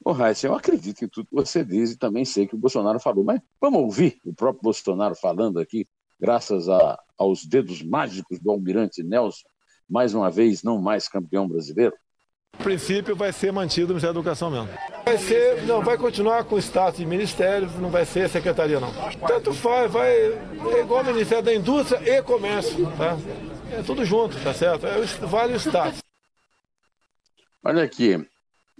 Bom, 0.00 0.12
Raíssa, 0.12 0.46
eu 0.46 0.54
acredito 0.54 1.04
em 1.04 1.08
tudo 1.08 1.26
que 1.26 1.34
você 1.34 1.64
diz 1.64 1.90
e 1.90 1.98
também 1.98 2.24
sei 2.24 2.46
que 2.46 2.54
o 2.54 2.58
Bolsonaro 2.58 3.00
falou, 3.00 3.24
mas 3.24 3.40
vamos 3.60 3.80
ouvir 3.80 4.20
o 4.24 4.32
próprio 4.32 4.62
Bolsonaro 4.62 5.16
falando 5.16 5.58
aqui, 5.58 5.84
graças 6.20 6.68
a, 6.68 6.96
aos 7.18 7.44
dedos 7.44 7.82
mágicos 7.82 8.38
do 8.38 8.52
almirante 8.52 9.02
Nelson, 9.02 9.48
mais 9.90 10.14
uma 10.14 10.30
vez, 10.30 10.62
não 10.62 10.80
mais 10.80 11.08
campeão 11.08 11.48
brasileiro? 11.48 11.96
O 12.58 12.62
princípio 12.62 13.14
vai 13.14 13.32
ser 13.32 13.52
mantido 13.52 13.86
o 13.86 13.88
Ministério 13.90 14.14
da 14.14 14.20
Educação 14.20 14.50
mesmo. 14.50 14.68
Vai 15.04 15.16
ser, 15.16 15.62
não, 15.62 15.80
vai 15.80 15.96
continuar 15.96 16.44
com 16.44 16.56
o 16.56 16.58
status 16.58 16.98
de 16.98 17.06
ministério, 17.06 17.70
não 17.78 17.88
vai 17.88 18.04
ser 18.04 18.28
secretaria 18.28 18.80
não. 18.80 18.92
Tanto 19.26 19.54
faz, 19.54 19.90
vai, 19.90 20.10
é 20.12 20.80
igual 20.80 20.98
ao 20.98 21.04
Ministério 21.04 21.44
da 21.44 21.54
Indústria 21.54 22.18
e 22.18 22.22
Comércio, 22.22 22.84
tá? 22.96 23.16
É 23.72 23.82
tudo 23.82 24.04
junto, 24.04 24.38
tá 24.42 24.52
certo? 24.52 24.86
É, 24.86 25.00
vale 25.26 25.54
o 25.54 25.56
status. 25.56 26.00
Olha 27.64 27.84
aqui, 27.84 28.26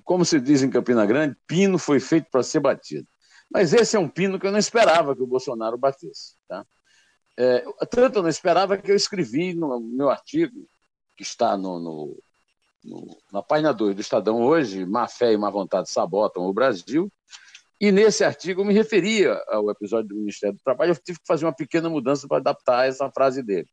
como 0.03 0.25
se 0.25 0.41
diz 0.41 0.63
em 0.63 0.71
Campina 0.71 1.07
Grande, 1.07 1.37
pino 1.47 1.79
foi 1.79 2.01
feito 2.01 2.29
para 2.31 2.43
ser 2.43 2.61
batido. 2.61 3.07
Mas 3.51 3.73
esse 3.73 3.97
é 3.97 3.99
um 3.99 4.09
pino 4.09 4.39
que 4.39 4.47
eu 4.47 4.53
não 4.53 4.59
esperava 4.59 5.15
que 5.15 5.23
o 5.23 5.27
Bolsonaro 5.27 5.79
batesse, 5.79 6.35
tá? 6.49 6.65
É, 7.39 7.65
tanto 7.89 8.19
eu 8.19 8.23
não 8.23 8.29
esperava 8.29 8.77
que 8.77 8.91
eu 8.91 8.97
escrevi 8.97 9.55
no 9.55 9.81
meu 9.81 10.11
artigo 10.11 10.67
que 11.17 11.23
está 11.23 11.57
no, 11.57 11.79
no, 11.79 12.19
no, 12.85 13.17
na 13.33 13.43
página 13.43 13.73
2 13.73 13.95
do 13.95 14.01
Estadão 14.01 14.41
hoje, 14.41 14.85
Má 14.87 15.07
Fé 15.09 15.33
e 15.33 15.37
Má 15.37 15.51
Vontade 15.51 15.91
sabotam 15.91 16.45
o 16.45 16.53
Brasil, 16.53 17.11
e 17.81 17.93
nesse 17.93 18.25
artigo 18.25 18.61
eu 18.61 18.65
me 18.65 18.75
referia 18.75 19.35
ao 19.49 19.71
episódio 19.71 20.09
do 20.09 20.17
Ministério 20.17 20.57
do 20.57 20.63
Trabalho, 20.63 20.93
eu 20.93 20.97
tive 20.97 21.19
que 21.19 21.27
fazer 21.27 21.45
uma 21.45 21.55
pequena 21.55 21.89
mudança 21.89 22.27
para 22.27 22.39
adaptar 22.39 22.89
essa 22.89 23.11
frase 23.11 23.43
dele. 23.43 23.69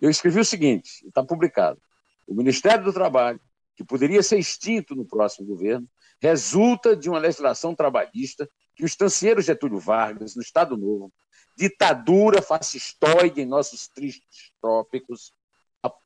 Eu 0.00 0.10
escrevi 0.10 0.40
o 0.40 0.44
seguinte, 0.44 1.06
está 1.06 1.22
publicado, 1.22 1.80
o 2.26 2.34
Ministério 2.34 2.84
do 2.84 2.92
Trabalho, 2.92 3.40
que 3.74 3.84
poderia 3.84 4.22
ser 4.22 4.38
extinto 4.38 4.94
no 4.94 5.06
próximo 5.06 5.46
governo, 5.46 5.86
resulta 6.20 6.96
de 6.96 7.10
uma 7.10 7.18
legislação 7.18 7.74
trabalhista 7.74 8.48
que 8.74 8.82
o 8.82 8.86
estancieiro 8.86 9.42
Getúlio 9.42 9.78
Vargas, 9.78 10.34
no 10.34 10.42
Estado 10.42 10.76
Novo, 10.76 11.12
ditadura 11.56 12.42
fascistoide 12.42 13.40
em 13.40 13.46
nossos 13.46 13.88
tristes 13.88 14.52
trópicos, 14.60 15.32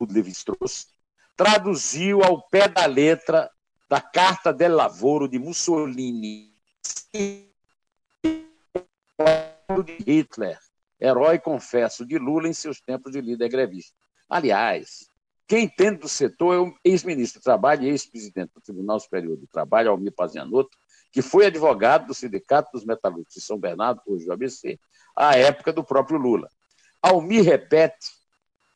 Levi-Strauss, 0.01 0.89
traduziu 1.41 2.23
ao 2.23 2.43
pé 2.49 2.69
da 2.69 2.85
letra 2.85 3.51
da 3.89 3.99
Carta 3.99 4.53
del 4.53 4.75
Lavoro 4.75 5.27
de 5.27 5.39
Mussolini 5.39 6.55
de 7.15 7.49
Hitler, 10.07 10.59
herói 11.01 11.39
confesso 11.39 12.05
de 12.05 12.19
Lula 12.19 12.47
em 12.47 12.53
seus 12.53 12.83
tempos 12.83 13.13
de 13.13 13.23
líder 13.23 13.49
grevista. 13.49 13.97
Aliás, 14.29 15.09
quem 15.49 15.65
entende 15.65 16.01
do 16.01 16.11
setor 16.11 16.55
é 16.55 16.59
o 16.59 16.75
ex-ministro 16.85 17.41
do 17.41 17.45
Trabalho 17.45 17.85
e 17.85 17.89
ex-presidente 17.89 18.53
do 18.55 18.61
Tribunal 18.61 19.01
Superior 19.01 19.39
do 19.39 19.47
Trabalho, 19.47 19.93
Almir 19.93 20.13
Pazianotto, 20.13 20.77
que 21.11 21.23
foi 21.23 21.47
advogado 21.47 22.09
do 22.09 22.13
Sindicato 22.13 22.71
dos 22.71 22.85
Metalúrgicos 22.85 23.37
de 23.37 23.41
São 23.41 23.59
Bernardo, 23.59 24.03
hoje 24.07 24.29
o 24.29 24.33
ABC, 24.35 24.79
à 25.17 25.39
época 25.39 25.73
do 25.73 25.83
próprio 25.83 26.19
Lula. 26.19 26.51
Almir 27.01 27.45
repete 27.45 28.11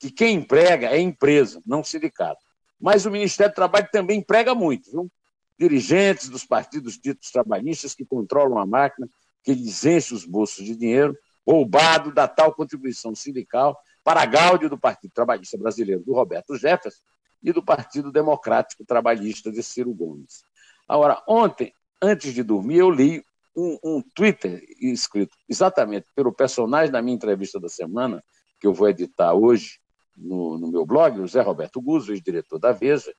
que 0.00 0.10
quem 0.10 0.36
emprega 0.36 0.88
é 0.88 0.98
empresa, 0.98 1.62
não 1.66 1.84
sindicato. 1.84 2.42
Mas 2.80 3.06
o 3.06 3.10
Ministério 3.10 3.52
do 3.52 3.56
Trabalho 3.56 3.88
também 3.92 4.18
emprega 4.18 4.54
muito, 4.54 4.90
viu? 4.90 5.10
Dirigentes 5.58 6.28
dos 6.28 6.44
partidos 6.44 6.98
ditos 6.98 7.30
trabalhistas 7.30 7.94
que 7.94 8.04
controlam 8.04 8.58
a 8.58 8.66
máquina, 8.66 9.08
que 9.42 9.54
lhes 9.54 9.84
enche 9.84 10.14
os 10.14 10.24
bolsos 10.24 10.64
de 10.64 10.74
dinheiro, 10.74 11.16
roubado 11.46 12.12
da 12.12 12.26
tal 12.26 12.54
contribuição 12.54 13.14
sindical 13.14 13.78
para 14.02 14.22
a 14.22 14.26
gáudio 14.26 14.68
do 14.68 14.78
Partido 14.78 15.12
Trabalhista 15.12 15.56
Brasileiro, 15.56 16.02
do 16.02 16.12
Roberto 16.12 16.56
Jefferson, 16.56 17.02
e 17.42 17.52
do 17.52 17.62
Partido 17.62 18.10
Democrático 18.10 18.84
Trabalhista 18.86 19.52
de 19.52 19.62
Ciro 19.62 19.92
Gomes. 19.92 20.42
Agora, 20.88 21.22
ontem, 21.28 21.72
antes 22.02 22.32
de 22.32 22.42
dormir, 22.42 22.78
eu 22.78 22.90
li 22.90 23.22
um, 23.54 23.78
um 23.84 24.02
Twitter 24.02 24.64
escrito 24.80 25.36
exatamente 25.48 26.06
pelo 26.14 26.32
personagem 26.32 26.90
da 26.90 27.02
minha 27.02 27.14
entrevista 27.14 27.60
da 27.60 27.68
semana, 27.68 28.24
que 28.58 28.66
eu 28.66 28.72
vou 28.72 28.88
editar 28.88 29.34
hoje, 29.34 29.78
no, 30.16 30.58
no 30.58 30.70
meu 30.70 30.86
blog, 30.86 31.20
o 31.20 31.28
Zé 31.28 31.40
Roberto 31.40 31.80
Guzzo, 31.80 32.12
ex-diretor 32.12 32.58
da 32.58 32.72
Veja, 32.72 33.12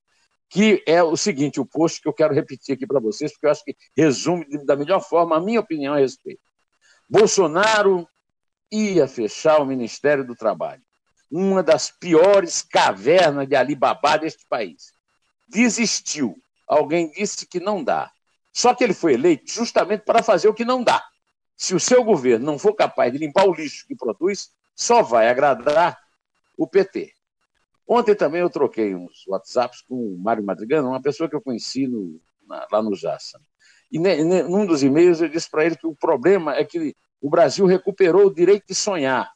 que 0.49 0.83
é 0.85 1.01
o 1.03 1.17
seguinte, 1.17 1.59
o 1.59 1.65
post 1.65 2.01
que 2.01 2.07
eu 2.07 2.13
quero 2.13 2.33
repetir 2.33 2.75
aqui 2.75 2.85
para 2.85 2.99
vocês, 2.99 3.31
porque 3.31 3.47
eu 3.47 3.51
acho 3.51 3.63
que 3.63 3.75
resume 3.95 4.45
da 4.65 4.75
melhor 4.75 5.01
forma 5.01 5.35
a 5.35 5.41
minha 5.41 5.59
opinião 5.59 5.93
a 5.93 5.99
respeito. 5.99 6.41
Bolsonaro 7.09 8.07
ia 8.71 9.07
fechar 9.07 9.61
o 9.61 9.65
Ministério 9.65 10.25
do 10.25 10.35
Trabalho, 10.35 10.81
uma 11.31 11.61
das 11.61 11.91
piores 11.91 12.61
cavernas 12.61 13.47
de 13.47 13.55
Alibaba 13.55 14.17
deste 14.17 14.45
país. 14.47 14.91
Desistiu. 15.47 16.35
Alguém 16.67 17.11
disse 17.11 17.45
que 17.45 17.59
não 17.59 17.83
dá. 17.83 18.11
Só 18.51 18.73
que 18.73 18.83
ele 18.83 18.93
foi 18.93 19.13
eleito 19.13 19.51
justamente 19.51 20.01
para 20.01 20.23
fazer 20.23 20.47
o 20.47 20.53
que 20.53 20.65
não 20.65 20.83
dá. 20.83 21.03
Se 21.57 21.75
o 21.75 21.79
seu 21.79 22.03
governo 22.03 22.45
não 22.45 22.57
for 22.57 22.73
capaz 22.73 23.11
de 23.11 23.17
limpar 23.17 23.45
o 23.45 23.53
lixo 23.53 23.85
que 23.87 23.95
produz, 23.95 24.49
só 24.75 25.01
vai 25.01 25.29
agradar 25.29 25.97
o 26.57 26.67
PT. 26.67 27.13
Ontem 27.87 28.15
também 28.15 28.41
eu 28.41 28.49
troquei 28.49 28.95
uns 28.95 29.25
WhatsApps 29.27 29.81
com 29.81 29.95
o 29.95 30.17
Mário 30.17 30.43
Madrigano, 30.43 30.89
uma 30.89 31.01
pessoa 31.01 31.29
que 31.29 31.35
eu 31.35 31.41
conheci 31.41 31.87
no, 31.87 32.19
na, 32.47 32.67
lá 32.71 32.81
no 32.81 32.95
Jassa. 32.95 33.39
E 33.91 33.99
ne, 33.99 34.23
ne, 34.23 34.43
num 34.43 34.65
dos 34.65 34.81
e-mails 34.81 35.21
eu 35.21 35.29
disse 35.29 35.49
para 35.49 35.65
ele 35.65 35.75
que 35.75 35.85
o 35.85 35.95
problema 35.95 36.55
é 36.55 36.65
que 36.65 36.95
o 37.21 37.29
Brasil 37.29 37.65
recuperou 37.65 38.25
o 38.25 38.33
direito 38.33 38.65
de 38.67 38.75
sonhar 38.75 39.31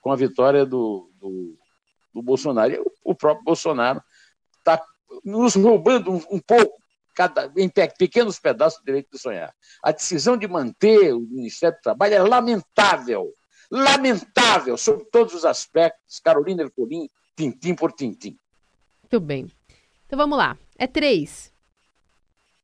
com 0.00 0.10
a 0.10 0.16
vitória 0.16 0.64
do, 0.64 1.10
do, 1.16 1.58
do 2.12 2.22
Bolsonaro. 2.22 2.72
E 2.72 2.82
o, 3.04 3.14
próprio 3.14 3.44
Bolsonaro 3.44 4.02
está 4.58 4.82
nos 5.22 5.54
roubando 5.54 6.10
um, 6.10 6.22
um 6.30 6.40
pouco, 6.40 6.80
cada, 7.14 7.52
em 7.56 7.68
pequenos 7.68 8.38
pedaços, 8.38 8.80
do 8.80 8.86
direito 8.86 9.10
de 9.12 9.18
sonhar. 9.18 9.54
A 9.82 9.92
decisão 9.92 10.38
de 10.38 10.48
manter 10.48 11.12
o 11.12 11.20
Ministério 11.20 11.76
do 11.76 11.82
Trabalho 11.82 12.14
é 12.14 12.22
lamentável 12.22 13.34
lamentável 13.70 14.76
sob 14.76 15.04
todos 15.10 15.34
os 15.34 15.44
aspectos. 15.44 16.18
Carolina 16.20 16.62
Ercolim, 16.62 17.08
tintim 17.36 17.74
por 17.74 17.92
tintim. 17.92 18.38
Muito 19.02 19.20
bem. 19.20 19.46
Então 20.06 20.18
vamos 20.18 20.36
lá. 20.36 20.56
É 20.76 20.86
três. 20.86 21.52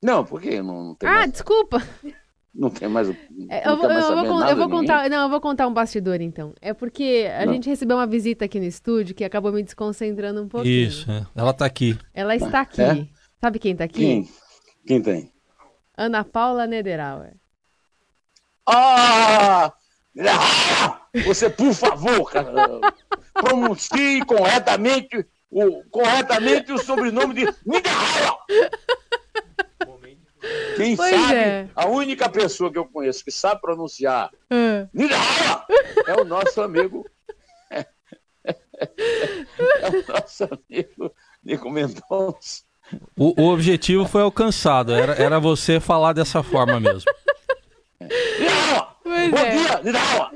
Não, 0.02 0.24
porque 0.24 0.60
não, 0.62 0.84
não 0.84 0.94
tem 0.94 1.08
Ah, 1.08 1.12
mais... 1.14 1.32
desculpa. 1.32 1.82
Não 2.54 2.70
tem 2.70 2.88
mais. 2.88 3.10
É, 3.50 3.68
eu, 3.68 3.76
vou, 3.76 3.90
eu, 3.90 4.26
vou, 4.26 4.44
eu 4.44 4.56
vou 4.56 4.70
contar. 4.70 5.10
Não, 5.10 5.24
eu 5.24 5.28
vou 5.28 5.40
contar 5.40 5.66
um 5.66 5.74
bastidor 5.74 6.20
então. 6.22 6.54
É 6.60 6.72
porque 6.72 7.28
a 7.38 7.44
não. 7.44 7.52
gente 7.52 7.68
recebeu 7.68 7.98
uma 7.98 8.06
visita 8.06 8.46
aqui 8.46 8.58
no 8.58 8.64
estúdio 8.64 9.14
que 9.14 9.24
acabou 9.24 9.52
me 9.52 9.62
desconcentrando 9.62 10.42
um 10.42 10.48
pouquinho. 10.48 10.88
Isso, 10.88 11.10
é. 11.10 11.26
ela 11.34 11.50
está 11.50 11.66
aqui. 11.66 11.98
Ela 12.14 12.34
está 12.34 12.60
aqui. 12.62 12.80
É? 12.80 13.06
Sabe 13.40 13.58
quem 13.58 13.72
está 13.72 13.84
aqui? 13.84 14.00
Quem? 14.00 14.28
Quem 14.86 15.02
tem? 15.02 15.32
Ana 15.96 16.24
Paula 16.24 16.66
Nederauer. 16.66 17.34
Ah! 18.66 19.72
Você, 21.24 21.50
por 21.50 21.74
favor, 21.74 22.30
pronuncie 23.34 24.24
corretamente 24.24 25.26
o, 25.50 25.82
corretamente 25.90 26.72
o 26.72 26.78
sobrenome 26.78 27.34
de 27.34 27.54
Nigarra. 27.64 28.38
Quem 30.76 30.94
pois 30.94 31.10
sabe, 31.10 31.34
é. 31.34 31.68
a 31.74 31.86
única 31.86 32.28
pessoa 32.28 32.70
que 32.70 32.78
eu 32.78 32.84
conheço 32.84 33.24
que 33.24 33.32
sabe 33.32 33.60
pronunciar 33.60 34.30
é. 34.50 34.86
é 36.06 36.14
o 36.20 36.24
nosso 36.24 36.60
amigo. 36.60 37.04
É, 37.72 37.84
o 39.88 40.12
nosso 40.12 40.44
amigo 40.44 41.12
Nico 41.42 41.70
Mendonça. 41.70 42.62
O, 43.16 43.42
o 43.42 43.52
objetivo 43.52 44.06
foi 44.06 44.22
alcançado, 44.22 44.94
era, 44.94 45.14
era 45.14 45.40
você 45.40 45.80
falar 45.80 46.12
dessa 46.12 46.42
forma 46.42 46.78
mesmo. 46.78 47.10
Nigarra! 48.38 48.65
Pois 49.06 49.30
Bom 49.30 49.38
é. 49.38 49.56
dia, 49.56 49.82
Nidala! 49.84 50.32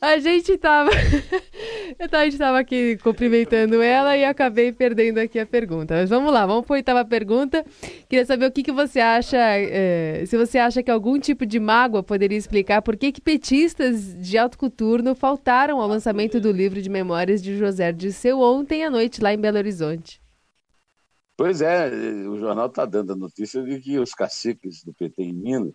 A 0.00 0.18
gente 0.18 0.56
tava. 0.56 0.90
Então, 1.96 2.18
a 2.18 2.24
gente 2.24 2.36
tava 2.36 2.58
aqui 2.58 2.98
cumprimentando 3.04 3.80
ela 3.80 4.16
e 4.16 4.24
acabei 4.24 4.72
perdendo 4.72 5.18
aqui 5.18 5.38
a 5.38 5.46
pergunta. 5.46 5.94
Mas 5.94 6.10
vamos 6.10 6.32
lá, 6.32 6.44
vamos 6.44 6.66
para 6.66 6.74
a 6.74 6.78
oitava 6.78 7.04
pergunta. 7.04 7.64
Queria 8.08 8.26
saber 8.26 8.46
o 8.46 8.50
que, 8.50 8.64
que 8.64 8.72
você 8.72 8.98
acha, 8.98 9.36
eh, 9.38 10.24
se 10.26 10.36
você 10.36 10.58
acha 10.58 10.82
que 10.82 10.90
algum 10.90 11.20
tipo 11.20 11.46
de 11.46 11.60
mágoa 11.60 12.02
poderia 12.02 12.36
explicar 12.36 12.82
por 12.82 12.96
que, 12.96 13.12
que 13.12 13.20
petistas 13.20 14.16
de 14.16 14.36
alto 14.36 14.58
coturno 14.58 15.14
faltaram 15.14 15.80
ao 15.80 15.86
lançamento 15.86 16.40
do 16.40 16.50
livro 16.50 16.82
de 16.82 16.90
memórias 16.90 17.40
de 17.40 17.56
José 17.56 17.92
Dirceu 17.92 18.40
ontem 18.40 18.84
à 18.84 18.90
noite 18.90 19.22
lá 19.22 19.32
em 19.32 19.38
Belo 19.38 19.58
Horizonte. 19.58 20.20
Pois 21.36 21.62
é, 21.62 21.88
o 22.28 22.36
jornal 22.38 22.66
está 22.66 22.84
dando 22.84 23.12
a 23.12 23.16
notícia 23.16 23.62
de 23.62 23.78
que 23.78 24.00
os 24.00 24.14
caciques 24.14 24.82
do 24.82 24.92
PT 24.92 25.22
em 25.22 25.32
Minas 25.32 25.74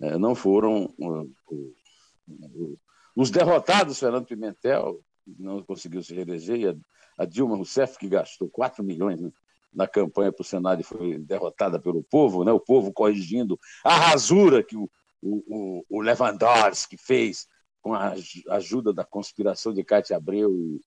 eh, 0.00 0.18
não 0.18 0.34
foram 0.34 0.92
uh, 0.98 1.30
uh, 1.50 2.78
os 3.16 3.30
derrotados, 3.30 3.98
Fernando 3.98 4.26
Pimentel 4.26 5.00
não 5.38 5.62
conseguiu 5.62 6.02
se 6.02 6.14
reeleger, 6.14 6.58
e 6.58 6.68
a, 6.68 6.74
a 7.18 7.24
Dilma 7.24 7.56
Rousseff, 7.56 7.98
que 7.98 8.08
gastou 8.08 8.48
4 8.48 8.82
milhões 8.84 9.20
né, 9.20 9.30
na 9.72 9.86
campanha 9.86 10.32
para 10.32 10.42
o 10.42 10.46
Senado 10.46 10.80
e 10.80 10.84
foi 10.84 11.18
derrotada 11.18 11.80
pelo 11.80 12.02
povo, 12.02 12.44
né, 12.44 12.52
o 12.52 12.60
povo 12.60 12.92
corrigindo 12.92 13.58
a 13.84 13.96
rasura 13.96 14.62
que 14.62 14.76
o, 14.76 14.88
o, 15.22 15.84
o 15.88 16.00
Lewandowski 16.00 16.96
fez 16.96 17.46
com 17.80 17.94
a 17.94 18.14
ajuda 18.50 18.92
da 18.92 19.04
conspiração 19.04 19.72
de 19.72 19.84
Cátia 19.84 20.16
Abreu 20.16 20.54
e, 20.56 20.80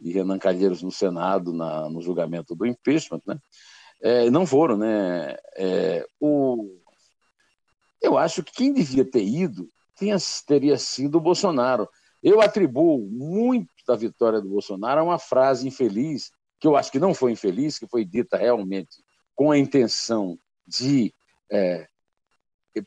e 0.00 0.12
Renan 0.12 0.38
Calheiros 0.38 0.82
no 0.82 0.90
Senado, 0.90 1.52
na, 1.52 1.88
no 1.88 2.00
julgamento 2.00 2.54
do 2.54 2.66
impeachment, 2.66 3.20
né? 3.26 3.38
É, 4.02 4.30
não 4.30 4.46
foram, 4.46 4.76
né? 4.76 5.36
É, 5.56 6.06
o... 6.20 6.78
Eu 8.06 8.16
acho 8.16 8.40
que 8.44 8.52
quem 8.52 8.72
devia 8.72 9.04
ter 9.04 9.24
ido 9.24 9.68
tinha, 9.98 10.16
teria 10.46 10.78
sido 10.78 11.18
o 11.18 11.20
Bolsonaro. 11.20 11.88
Eu 12.22 12.40
atribuo 12.40 13.00
muito 13.10 13.68
da 13.84 13.96
vitória 13.96 14.40
do 14.40 14.48
Bolsonaro 14.48 15.00
a 15.00 15.04
uma 15.04 15.18
frase 15.18 15.66
infeliz, 15.66 16.30
que 16.60 16.68
eu 16.68 16.76
acho 16.76 16.92
que 16.92 17.00
não 17.00 17.12
foi 17.12 17.32
infeliz, 17.32 17.80
que 17.80 17.88
foi 17.88 18.04
dita 18.04 18.36
realmente 18.36 19.02
com 19.34 19.50
a 19.50 19.58
intenção 19.58 20.38
de 20.64 21.12
é, 21.50 21.88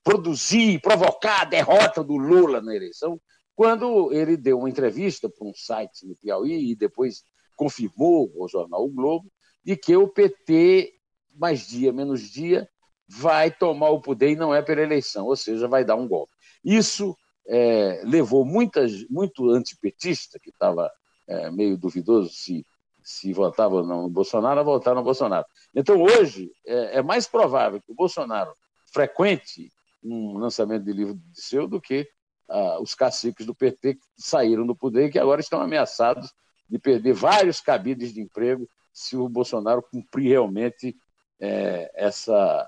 produzir, 0.02 0.80
provocar 0.80 1.42
a 1.42 1.46
derrota 1.46 2.02
do 2.02 2.16
Lula 2.16 2.62
na 2.62 2.74
eleição, 2.74 3.20
quando 3.54 4.14
ele 4.14 4.38
deu 4.38 4.60
uma 4.60 4.70
entrevista 4.70 5.30
para 5.30 5.46
um 5.46 5.54
site 5.54 6.08
no 6.08 6.16
Piauí 6.16 6.72
e 6.72 6.76
depois 6.78 7.24
confirmou 7.58 8.32
ao 8.40 8.48
jornal 8.48 8.86
O 8.86 8.90
Globo 8.90 9.30
de 9.66 9.76
que 9.76 9.98
o 9.98 10.08
PT, 10.08 10.94
mais 11.36 11.68
dia 11.68 11.92
menos 11.92 12.22
dia, 12.22 12.70
vai 13.10 13.50
tomar 13.50 13.90
o 13.90 14.02
poder 14.02 14.32
e 14.32 14.36
não 14.36 14.54
é 14.54 14.62
pela 14.62 14.82
eleição, 14.82 15.26
ou 15.26 15.36
seja, 15.36 15.68
vai 15.68 15.84
dar 15.84 15.96
um 15.96 16.08
golpe. 16.08 16.32
Isso 16.64 17.18
é, 17.48 18.02
levou 18.06 18.46
muitas, 18.46 19.04
muito 19.10 19.50
antipetista, 19.50 20.40
que 20.40 20.52
estava 20.52 20.92
é, 21.28 21.50
meio 21.50 21.76
duvidoso 21.76 22.30
se, 22.30 22.66
se 23.04 23.34
votava 23.34 23.76
ou 23.76 23.84
não 23.84 24.04
no 24.04 24.10
Bolsonaro, 24.10 24.60
a 24.60 24.64
votar 24.64 24.94
no 24.94 25.04
Bolsonaro. 25.04 25.46
Então, 25.74 26.00
hoje, 26.02 26.52
é, 26.66 26.98
é 26.98 27.02
mais 27.02 27.28
provável 27.28 27.82
que 27.82 27.92
o 27.92 27.96
Bolsonaro 27.96 28.54
frequente 28.94 29.72
um 30.04 30.38
lançamento 30.38 30.86
de 30.86 30.94
livro 30.94 31.16
de 31.16 31.42
seu 31.42 31.68
do 31.68 31.82
que 31.82 32.08
ah, 32.48 32.80
os 32.80 32.96
caciques 32.96 33.46
do 33.46 33.54
PT 33.54 33.96
que 33.96 34.02
saíram 34.18 34.66
do 34.66 34.76
poder 34.76 35.08
e 35.08 35.12
que 35.12 35.20
agora 35.20 35.42
estão 35.42 35.62
ameaçados 35.62 36.34
de 36.70 36.80
perder 36.80 37.14
vários 37.14 37.60
cabides 37.60 38.14
de 38.14 38.22
emprego 38.22 38.68
se 38.94 39.18
o 39.18 39.28
Bolsonaro 39.28 39.84
cumprir 39.84 40.30
realmente 40.30 40.96
é, 41.40 41.92
essa, 41.96 42.68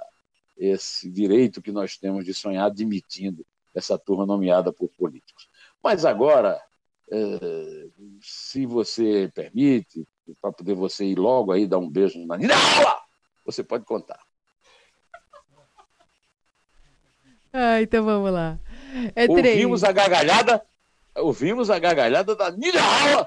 esse 0.61 1.09
direito 1.09 1.61
que 1.61 1.71
nós 1.71 1.97
temos 1.97 2.23
de 2.23 2.33
sonhar 2.35 2.67
admitindo 2.67 3.43
essa 3.73 3.97
turma 3.97 4.25
nomeada 4.27 4.71
por 4.71 4.87
políticos. 4.89 5.49
Mas 5.83 6.05
agora, 6.05 6.61
é, 7.11 7.87
se 8.21 8.67
você 8.67 9.31
permite, 9.33 10.07
para 10.39 10.51
poder 10.51 10.75
você 10.75 11.03
ir 11.05 11.17
logo 11.17 11.51
aí 11.51 11.65
dar 11.65 11.79
um 11.79 11.89
beijo 11.89 12.23
na 12.25 12.37
Nina, 12.37 12.53
você 13.43 13.63
pode 13.63 13.85
contar. 13.85 14.19
Ah, 17.51 17.81
então 17.81 18.05
vamos 18.05 18.31
lá. 18.31 18.59
É 19.15 19.27
ouvimos 19.27 19.81
três. 19.81 19.83
a 19.83 19.91
gargalhada, 19.91 20.65
ouvimos 21.15 21.69
a 21.69 21.79
gargalhada 21.79 22.35
da 22.35 22.51
Nina 22.51 22.79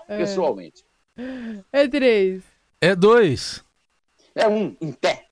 É. 0.08 0.18
pessoalmente. 0.18 0.84
É 1.72 1.88
três. 1.88 2.42
É 2.80 2.94
dois. 2.94 3.64
É 4.34 4.46
um 4.46 4.76
em 4.80 4.92
pé. 4.92 5.28